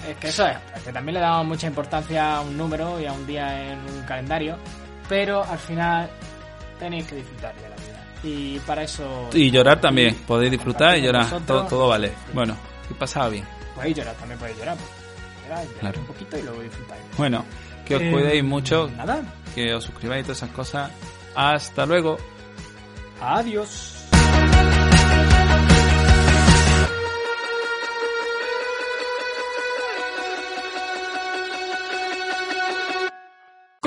Es 0.07 0.17
que 0.17 0.29
eso 0.29 0.47
es, 0.47 0.57
que 0.85 0.93
también 0.93 1.15
le 1.15 1.21
damos 1.21 1.47
mucha 1.47 1.67
importancia 1.67 2.37
a 2.37 2.41
un 2.43 2.57
número 2.57 3.01
y 3.01 3.07
a 3.07 3.13
un 3.13 3.27
día 3.27 3.73
en 3.73 3.79
un 3.79 4.03
calendario. 4.03 4.57
Pero 5.09 5.43
al 5.45 5.59
final 5.59 6.09
tenéis 6.79 7.07
que 7.07 7.17
disfrutar 7.17 7.55
de 7.57 7.63
la 7.69 7.77
vida. 7.77 8.05
Y 8.23 8.59
para 8.61 8.83
eso. 8.83 9.31
Y 9.33 9.51
llorar 9.51 9.81
también. 9.81 10.15
Podéis 10.27 10.51
disfrutar 10.53 10.99
y 10.99 11.03
llorar. 11.03 11.27
Todo, 11.47 11.65
todo 11.67 11.89
vale. 11.89 12.13
Bueno, 12.33 12.57
que 12.87 12.95
pasaba 12.95 13.29
bien. 13.29 13.45
podéis 13.75 13.97
llorar, 13.97 14.15
también 14.17 14.39
podéis 14.39 14.59
llorar. 14.59 14.77
Llorar, 15.45 15.65
llorar 15.65 15.81
Claro. 15.81 16.01
un 16.01 16.07
poquito 16.07 16.39
y 16.39 16.43
luego 16.43 16.61
disfrutáis. 16.63 17.03
Bueno, 17.17 17.45
que 17.87 17.97
os 17.97 18.03
Eh, 18.03 18.11
cuidéis 18.13 18.45
mucho, 18.45 18.91
Nada, 18.97 19.23
que 19.55 19.75
os 19.75 19.85
suscribáis 19.85 20.21
y 20.21 20.25
todas 20.25 20.39
esas 20.39 20.51
cosas. 20.51 20.91
Hasta 21.35 21.87
luego. 21.87 22.19
adiós. 23.21 23.95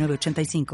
906985. 0.00 0.66